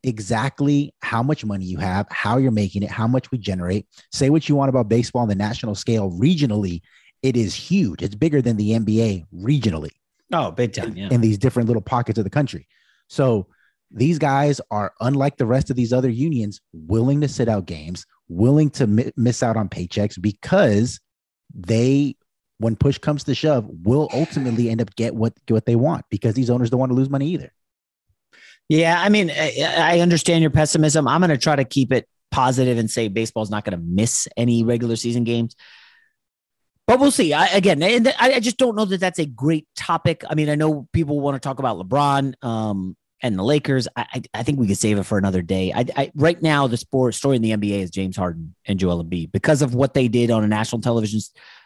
exactly 0.02 0.92
how 1.00 1.22
much 1.22 1.44
money 1.44 1.64
you 1.64 1.78
have, 1.78 2.06
how 2.10 2.36
you're 2.36 2.50
making 2.50 2.82
it, 2.82 2.90
how 2.90 3.06
much 3.06 3.30
we 3.30 3.38
generate. 3.38 3.86
Say 4.12 4.28
what 4.28 4.48
you 4.48 4.56
want 4.56 4.68
about 4.68 4.88
baseball 4.88 5.22
on 5.22 5.28
the 5.28 5.34
national 5.34 5.76
scale. 5.76 6.10
Regionally, 6.10 6.82
it 7.24 7.36
is 7.36 7.54
huge. 7.54 8.02
It's 8.02 8.14
bigger 8.14 8.42
than 8.42 8.56
the 8.56 8.72
NBA 8.72 9.24
regionally 9.34 9.92
Oh, 10.32 10.50
big 10.50 10.72
time. 10.74 10.94
Yeah. 10.96 11.08
in 11.10 11.20
these 11.20 11.38
different 11.38 11.68
little 11.68 11.82
pockets 11.82 12.18
of 12.18 12.24
the 12.24 12.30
country. 12.30 12.68
So 13.08 13.46
these 13.90 14.18
guys 14.18 14.60
are 14.70 14.92
unlike 15.00 15.36
the 15.38 15.46
rest 15.46 15.70
of 15.70 15.76
these 15.76 15.92
other 15.92 16.08
unions, 16.10 16.60
willing 16.72 17.20
to 17.22 17.28
sit 17.28 17.48
out 17.48 17.66
games, 17.66 18.04
willing 18.28 18.68
to 18.70 18.86
mi- 18.86 19.12
miss 19.16 19.42
out 19.42 19.56
on 19.56 19.68
paychecks 19.68 20.20
because 20.20 21.00
they, 21.54 22.16
when 22.58 22.76
push 22.76 22.98
comes 22.98 23.24
to 23.24 23.34
shove, 23.34 23.66
will 23.84 24.08
ultimately 24.12 24.68
end 24.70 24.80
up 24.82 24.94
get 24.96 25.14
what 25.14 25.32
get 25.46 25.54
what 25.54 25.66
they 25.66 25.76
want 25.76 26.04
because 26.10 26.34
these 26.34 26.50
owners 26.50 26.70
don't 26.70 26.80
want 26.80 26.90
to 26.90 26.96
lose 26.96 27.08
money 27.10 27.28
either. 27.28 27.52
Yeah, 28.68 29.00
I 29.00 29.08
mean, 29.10 29.30
I, 29.30 29.54
I 29.78 30.00
understand 30.00 30.40
your 30.42 30.50
pessimism. 30.50 31.06
I'm 31.06 31.20
going 31.20 31.30
to 31.30 31.36
try 31.38 31.56
to 31.56 31.64
keep 31.64 31.92
it 31.92 32.08
positive 32.30 32.78
and 32.78 32.90
say 32.90 33.08
baseball's 33.08 33.50
not 33.50 33.64
going 33.64 33.78
to 33.78 33.84
miss 33.84 34.26
any 34.36 34.64
regular 34.64 34.96
season 34.96 35.24
games. 35.24 35.54
But 36.86 37.00
we'll 37.00 37.10
see. 37.10 37.32
I, 37.32 37.46
again, 37.46 37.82
I, 37.82 38.40
just 38.40 38.58
don't 38.58 38.76
know 38.76 38.84
that 38.84 39.00
that's 39.00 39.18
a 39.18 39.24
great 39.24 39.66
topic. 39.74 40.22
I 40.28 40.34
mean, 40.34 40.50
I 40.50 40.54
know 40.54 40.86
people 40.92 41.18
want 41.20 41.34
to 41.34 41.40
talk 41.40 41.58
about 41.58 41.78
LeBron 41.78 42.34
um, 42.44 42.94
and 43.22 43.38
the 43.38 43.42
Lakers. 43.42 43.88
I, 43.96 44.22
I, 44.34 44.42
think 44.42 44.58
we 44.58 44.66
could 44.66 44.76
save 44.76 44.98
it 44.98 45.04
for 45.04 45.16
another 45.16 45.40
day. 45.40 45.72
I, 45.74 45.86
I, 45.96 46.12
right 46.14 46.40
now, 46.42 46.66
the 46.66 46.76
sport 46.76 47.14
story 47.14 47.36
in 47.36 47.42
the 47.42 47.52
NBA 47.52 47.80
is 47.80 47.90
James 47.90 48.18
Harden 48.18 48.54
and 48.66 48.78
Joel 48.78 49.02
Embiid 49.02 49.32
because 49.32 49.62
of 49.62 49.74
what 49.74 49.94
they 49.94 50.08
did 50.08 50.30
on 50.30 50.44
a 50.44 50.46
national 50.46 50.82
television 50.82 51.20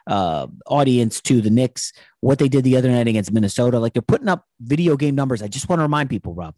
uh, 0.06 0.46
audience 0.66 1.20
to 1.22 1.40
the 1.40 1.50
Knicks, 1.50 1.92
what 2.20 2.38
they 2.38 2.48
did 2.48 2.62
the 2.62 2.76
other 2.76 2.88
night 2.88 3.08
against 3.08 3.32
Minnesota. 3.32 3.80
Like 3.80 3.94
they're 3.94 4.02
putting 4.02 4.28
up 4.28 4.46
video 4.60 4.96
game 4.96 5.16
numbers. 5.16 5.42
I 5.42 5.48
just 5.48 5.68
want 5.68 5.80
to 5.80 5.84
remind 5.84 6.10
people, 6.10 6.32
Rob, 6.32 6.54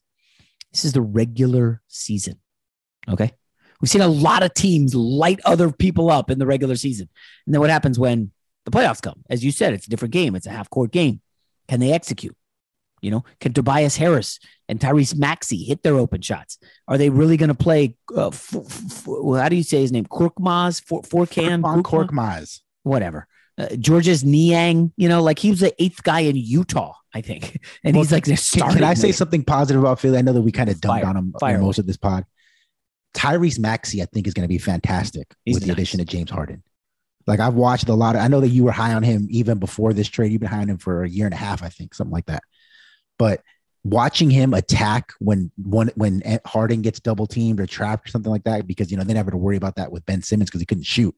this 0.71 0.85
is 0.85 0.93
the 0.93 1.01
regular 1.01 1.81
season. 1.89 2.39
Okay. 3.09 3.33
We've 3.81 3.89
seen 3.89 4.03
a 4.03 4.09
lot 4.09 4.43
of 4.43 4.53
teams 4.53 4.95
light 4.95 5.41
other 5.47 5.73
people 5.73 6.11
up 6.11 6.31
in 6.31 6.39
the 6.39 6.45
regular 6.45 6.77
season. 6.77 7.09
And 7.47 7.55
then 7.55 7.61
what 7.61 7.71
happens 7.71 7.99
when 7.99 8.33
the 8.65 8.71
playoffs 8.71 9.03
come? 9.03 9.23
As 9.29 9.45
you 9.45 9.51
said, 9.53 9.73
it's 9.73 9.87
a 9.87 9.91
different 9.91 10.13
game. 10.13 10.35
It's 10.35 10.47
a 10.47 10.51
half 10.51 10.69
court 10.71 10.93
game. 10.93 11.21
Can 11.69 11.81
they 11.81 11.93
execute? 11.93 12.37
You 13.03 13.11
know, 13.11 13.25
can 13.41 13.55
Tobias 13.55 13.97
Harris 13.97 14.39
and 14.69 14.79
Tyrese 14.79 15.17
Maxey 15.17 15.65
hit 15.65 15.83
their 15.83 15.95
open 15.95 16.21
shots? 16.21 16.59
Are 16.87 16.99
they 16.99 17.09
really 17.09 17.39
going 17.39 17.49
to 17.49 17.55
play? 17.55 17.97
Uh, 18.15 18.29
f- 18.29 18.55
f- 18.55 19.07
how 19.07 19.49
do 19.49 19.57
you 19.57 19.63
say 19.63 19.81
his 19.81 19.91
name? 19.91 20.05
Korkmaz, 20.05 20.85
for, 20.85 21.01
Forcan, 21.03 21.63
Furkan 21.63 21.83
Korkmaz. 21.83 22.61
whatever. 22.83 23.27
Uh, 23.57 23.69
Georges 23.77 24.23
Niang, 24.23 24.93
you 24.97 25.09
know, 25.09 25.23
like 25.23 25.39
he 25.39 25.51
was 25.51 25.61
the 25.61 25.75
eighth 25.83 26.03
guy 26.03 26.21
in 26.21 26.37
Utah, 26.37 26.93
I 27.15 27.23
think, 27.23 27.59
and 27.85 27.97
he's 27.97 28.13
like, 28.13 28.25
Can, 28.25 28.37
can 28.37 28.85
I 28.85 28.95
say 28.95 29.13
something 29.13 29.45
positive 29.45 29.81
about 29.83 29.99
Philly? 29.99 30.19
I 30.19 30.23
know 30.23 30.33
that 30.35 30.43
we 30.43 30.53
kind 30.53 30.69
of 30.69 30.81
dumped 30.81 31.03
Fire. 31.03 31.09
on 31.09 31.17
him 31.17 31.35
Fire 31.41 31.59
most 31.59 31.79
of 31.79 31.87
this 31.87 31.97
pod. 31.97 32.27
Tyrese 33.15 33.59
Maxey, 33.59 34.03
I 34.03 34.07
think, 34.07 34.27
is 34.27 34.35
going 34.35 34.45
to 34.45 34.49
be 34.49 34.59
fantastic 34.59 35.35
He's 35.45 35.55
with 35.57 35.65
the 35.65 35.73
addition 35.73 36.01
of 36.01 36.07
James 36.07 36.31
Harden. 36.31 36.63
Like 37.31 37.39
I've 37.39 37.55
watched 37.55 37.89
a 37.89 37.95
lot 37.95 38.17
of. 38.17 38.23
I 38.23 38.27
know 38.27 38.41
that 38.41 38.49
you 38.49 38.65
were 38.65 38.73
high 38.73 38.93
on 38.93 39.05
him 39.05 39.29
even 39.31 39.59
before 39.61 39.93
this 39.93 40.09
trade. 40.09 40.33
You've 40.33 40.41
been 40.41 40.51
high 40.51 40.63
on 40.63 40.69
him 40.69 40.79
for 40.79 41.05
a 41.05 41.09
year 41.09 41.27
and 41.27 41.33
a 41.33 41.37
half, 41.37 41.63
I 41.63 41.69
think, 41.69 41.95
something 41.95 42.13
like 42.13 42.27
that. 42.27 42.43
But 43.21 43.43
watching 43.85 44.31
him 44.31 44.53
attack 44.53 45.13
when 45.21 45.53
one 45.57 45.93
when 45.95 46.23
Harden 46.45 46.83
gets 46.83 46.99
double 46.99 47.29
teamed 47.29 47.61
or 47.61 47.67
trapped 47.67 48.09
or 48.09 48.11
something 48.11 48.33
like 48.33 48.43
that, 48.45 48.67
because 48.67 48.91
you 48.91 48.97
know 48.97 49.05
they 49.05 49.15
never 49.15 49.31
to 49.31 49.37
worry 49.37 49.57
about 49.57 49.77
that 49.77 49.93
with 49.93 50.05
Ben 50.07 50.23
Simmons 50.23 50.51
because 50.51 50.61
he 50.61 50.67
couldn't 50.67 50.87
shoot. 50.87 51.15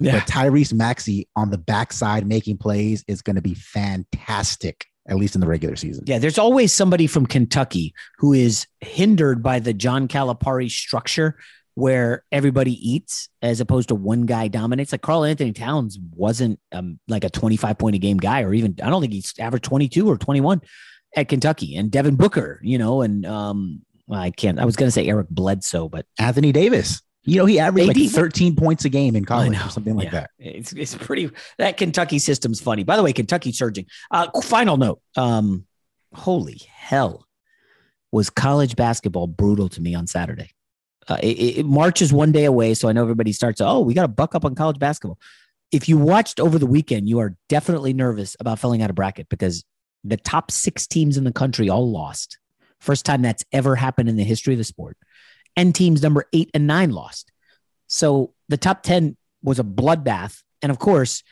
Yeah. 0.00 0.18
But 0.18 0.28
Tyrese 0.28 0.74
Maxey 0.74 1.28
on 1.34 1.48
the 1.48 1.56
backside 1.56 2.26
making 2.26 2.58
plays 2.58 3.02
is 3.08 3.22
going 3.22 3.36
to 3.36 3.42
be 3.42 3.54
fantastic, 3.54 4.84
at 5.08 5.16
least 5.16 5.34
in 5.34 5.40
the 5.40 5.46
regular 5.46 5.76
season. 5.76 6.04
Yeah, 6.06 6.18
there's 6.18 6.38
always 6.38 6.74
somebody 6.74 7.06
from 7.06 7.24
Kentucky 7.24 7.94
who 8.18 8.34
is 8.34 8.66
hindered 8.82 9.42
by 9.42 9.60
the 9.60 9.72
John 9.72 10.08
Calipari 10.08 10.70
structure 10.70 11.38
where 11.74 12.24
everybody 12.30 12.72
eats 12.72 13.28
as 13.42 13.60
opposed 13.60 13.88
to 13.88 13.94
one 13.94 14.22
guy 14.22 14.48
dominates. 14.48 14.92
Like 14.92 15.02
Karl-Anthony 15.02 15.52
Towns 15.52 15.98
wasn't 16.14 16.60
um, 16.72 17.00
like 17.08 17.24
a 17.24 17.30
25 17.30 17.78
point 17.78 17.96
a 17.96 17.98
game 17.98 18.18
guy, 18.18 18.42
or 18.42 18.54
even 18.54 18.76
I 18.82 18.90
don't 18.90 19.00
think 19.00 19.12
he's 19.12 19.34
averaged 19.38 19.64
22 19.64 20.08
or 20.08 20.16
21 20.16 20.60
at 21.16 21.28
Kentucky. 21.28 21.76
And 21.76 21.90
Devin 21.90 22.16
Booker, 22.16 22.60
you 22.62 22.78
know, 22.78 23.02
and 23.02 23.26
um, 23.26 23.82
I 24.10 24.30
can't. 24.30 24.58
I 24.58 24.64
was 24.64 24.76
going 24.76 24.88
to 24.88 24.92
say 24.92 25.06
Eric 25.06 25.28
Bledsoe, 25.30 25.88
but 25.88 26.06
Anthony 26.18 26.52
Davis. 26.52 27.02
You 27.26 27.38
know, 27.38 27.46
he 27.46 27.58
averaged 27.58 27.90
AD 27.90 27.96
like 27.96 28.10
13 28.10 28.54
points 28.54 28.84
a 28.84 28.90
game 28.90 29.16
in 29.16 29.24
college 29.24 29.56
or 29.58 29.70
something 29.70 29.96
like 29.96 30.06
yeah. 30.06 30.10
that. 30.10 30.30
It's 30.38 30.74
it's 30.74 30.94
pretty 30.94 31.30
that 31.56 31.78
Kentucky 31.78 32.18
system's 32.18 32.60
funny. 32.60 32.84
By 32.84 32.96
the 32.96 33.02
way, 33.02 33.14
Kentucky 33.14 33.50
surging. 33.50 33.86
Uh, 34.10 34.28
final 34.42 34.76
note. 34.76 35.00
Um, 35.16 35.64
holy 36.12 36.60
hell, 36.70 37.26
was 38.12 38.28
college 38.28 38.76
basketball 38.76 39.26
brutal 39.26 39.70
to 39.70 39.80
me 39.80 39.94
on 39.94 40.06
Saturday? 40.06 40.50
Uh, 41.08 41.18
it, 41.22 41.58
it, 41.58 41.66
March 41.66 42.00
is 42.02 42.12
one 42.12 42.32
day 42.32 42.44
away, 42.44 42.74
so 42.74 42.88
I 42.88 42.92
know 42.92 43.02
everybody 43.02 43.32
starts. 43.32 43.60
Oh, 43.60 43.80
we 43.80 43.94
got 43.94 44.02
to 44.02 44.08
buck 44.08 44.34
up 44.34 44.44
on 44.44 44.54
college 44.54 44.78
basketball. 44.78 45.18
If 45.72 45.88
you 45.88 45.98
watched 45.98 46.40
over 46.40 46.58
the 46.58 46.66
weekend, 46.66 47.08
you 47.08 47.18
are 47.18 47.36
definitely 47.48 47.92
nervous 47.92 48.36
about 48.40 48.58
filling 48.58 48.82
out 48.82 48.90
a 48.90 48.94
bracket 48.94 49.28
because 49.28 49.64
the 50.04 50.16
top 50.16 50.50
six 50.50 50.86
teams 50.86 51.16
in 51.16 51.24
the 51.24 51.32
country 51.32 51.68
all 51.68 51.90
lost. 51.90 52.38
First 52.80 53.06
time 53.06 53.22
that's 53.22 53.44
ever 53.52 53.74
happened 53.74 54.08
in 54.08 54.16
the 54.16 54.24
history 54.24 54.54
of 54.54 54.58
the 54.58 54.64
sport. 54.64 54.96
And 55.56 55.74
teams 55.74 56.02
number 56.02 56.26
eight 56.32 56.50
and 56.52 56.66
nine 56.66 56.90
lost. 56.90 57.32
So 57.86 58.34
the 58.48 58.56
top 58.56 58.82
10 58.82 59.16
was 59.42 59.58
a 59.58 59.64
bloodbath. 59.64 60.42
And 60.62 60.70
of 60.70 60.78
course, 60.78 61.22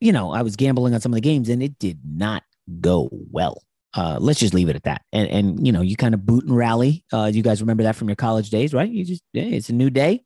you 0.00 0.12
know, 0.12 0.32
I 0.32 0.42
was 0.42 0.56
gambling 0.56 0.94
on 0.94 1.00
some 1.00 1.12
of 1.12 1.16
the 1.16 1.20
games 1.20 1.48
and 1.48 1.62
it 1.62 1.78
did 1.78 2.00
not 2.04 2.42
go 2.80 3.08
well. 3.12 3.62
Uh, 3.94 4.16
let's 4.20 4.40
just 4.40 4.54
leave 4.54 4.68
it 4.68 4.76
at 4.76 4.84
that. 4.84 5.02
And, 5.12 5.28
and 5.28 5.66
you 5.66 5.72
know, 5.72 5.82
you 5.82 5.96
kind 5.96 6.14
of 6.14 6.24
boot 6.24 6.44
and 6.44 6.56
rally. 6.56 7.04
Uh, 7.12 7.30
you 7.32 7.42
guys 7.42 7.60
remember 7.60 7.82
that 7.82 7.96
from 7.96 8.08
your 8.08 8.16
college 8.16 8.50
days, 8.50 8.72
right? 8.72 8.90
You 8.90 9.04
just, 9.04 9.22
yeah, 9.32 9.44
it's 9.44 9.68
a 9.68 9.74
new 9.74 9.90
day. 9.90 10.24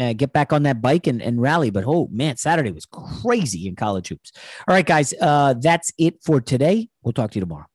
Uh, 0.00 0.14
get 0.14 0.32
back 0.32 0.52
on 0.52 0.62
that 0.62 0.80
bike 0.80 1.06
and, 1.06 1.20
and 1.20 1.40
rally. 1.40 1.70
But 1.70 1.84
oh 1.86 2.08
man, 2.10 2.36
Saturday 2.36 2.70
was 2.70 2.86
crazy 2.86 3.66
in 3.66 3.76
college 3.76 4.08
hoops. 4.08 4.32
All 4.66 4.74
right, 4.74 4.86
guys, 4.86 5.12
uh, 5.20 5.54
that's 5.54 5.92
it 5.98 6.22
for 6.24 6.40
today. 6.40 6.88
We'll 7.02 7.12
talk 7.12 7.30
to 7.32 7.36
you 7.36 7.40
tomorrow. 7.40 7.66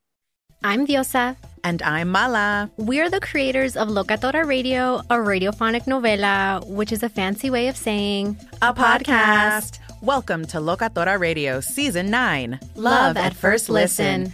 I'm 0.63 0.87
Diosa. 0.87 1.37
And 1.63 1.81
I'm 1.83 2.09
Mala. 2.09 2.71
We're 2.77 3.09
the 3.09 3.19
creators 3.19 3.77
of 3.77 3.89
Locatora 3.89 4.45
Radio, 4.45 4.97
a 5.09 5.15
radiophonic 5.15 5.83
novela, 5.83 6.65
which 6.67 6.91
is 6.91 7.03
a 7.03 7.09
fancy 7.09 7.49
way 7.49 7.67
of 7.67 7.77
saying 7.77 8.37
a 8.61 8.73
podcast. 8.73 9.79
Welcome 10.01 10.45
to 10.47 10.57
Locatora 10.57 11.19
Radio 11.19 11.59
Season 11.59 12.09
9 12.09 12.59
Love 12.75 13.17
at 13.17 13.35
First 13.35 13.69
Listen. 13.69 14.33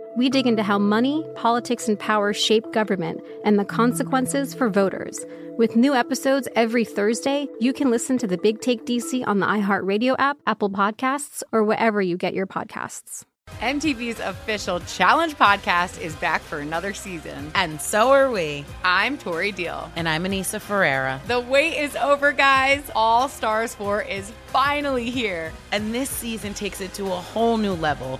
We 0.17 0.29
dig 0.29 0.45
into 0.45 0.61
how 0.61 0.77
money, 0.77 1.25
politics, 1.35 1.87
and 1.87 1.97
power 1.97 2.33
shape 2.33 2.73
government 2.73 3.21
and 3.45 3.57
the 3.57 3.63
consequences 3.63 4.53
for 4.53 4.69
voters. 4.69 5.17
With 5.57 5.77
new 5.77 5.93
episodes 5.93 6.49
every 6.53 6.83
Thursday, 6.83 7.47
you 7.61 7.71
can 7.71 7.89
listen 7.89 8.17
to 8.17 8.27
the 8.27 8.37
Big 8.37 8.59
Take 8.59 8.85
DC 8.85 9.25
on 9.25 9.39
the 9.39 9.45
iHeartRadio 9.45 10.17
app, 10.19 10.37
Apple 10.45 10.69
Podcasts, 10.69 11.43
or 11.53 11.63
wherever 11.63 12.01
you 12.01 12.17
get 12.17 12.33
your 12.33 12.45
podcasts. 12.45 13.23
MTV's 13.59 14.19
official 14.19 14.79
Challenge 14.81 15.35
podcast 15.35 16.01
is 16.01 16.15
back 16.17 16.41
for 16.41 16.59
another 16.59 16.93
season. 16.93 17.51
And 17.55 17.79
so 17.79 18.11
are 18.11 18.31
we. 18.31 18.65
I'm 18.83 19.17
Tori 19.17 19.51
Deal. 19.51 19.91
And 19.95 20.09
I'm 20.09 20.23
Aneesa 20.23 20.59
Ferreira. 20.59 21.21
The 21.27 21.39
wait 21.39 21.77
is 21.77 21.95
over, 21.95 22.31
guys. 22.31 22.83
All 22.95 23.29
Stars 23.29 23.75
4 23.75 24.03
is 24.03 24.31
finally 24.47 25.09
here. 25.09 25.53
And 25.71 25.93
this 25.93 26.09
season 26.09 26.53
takes 26.53 26.81
it 26.81 26.93
to 26.95 27.05
a 27.05 27.09
whole 27.09 27.57
new 27.57 27.73
level. 27.73 28.19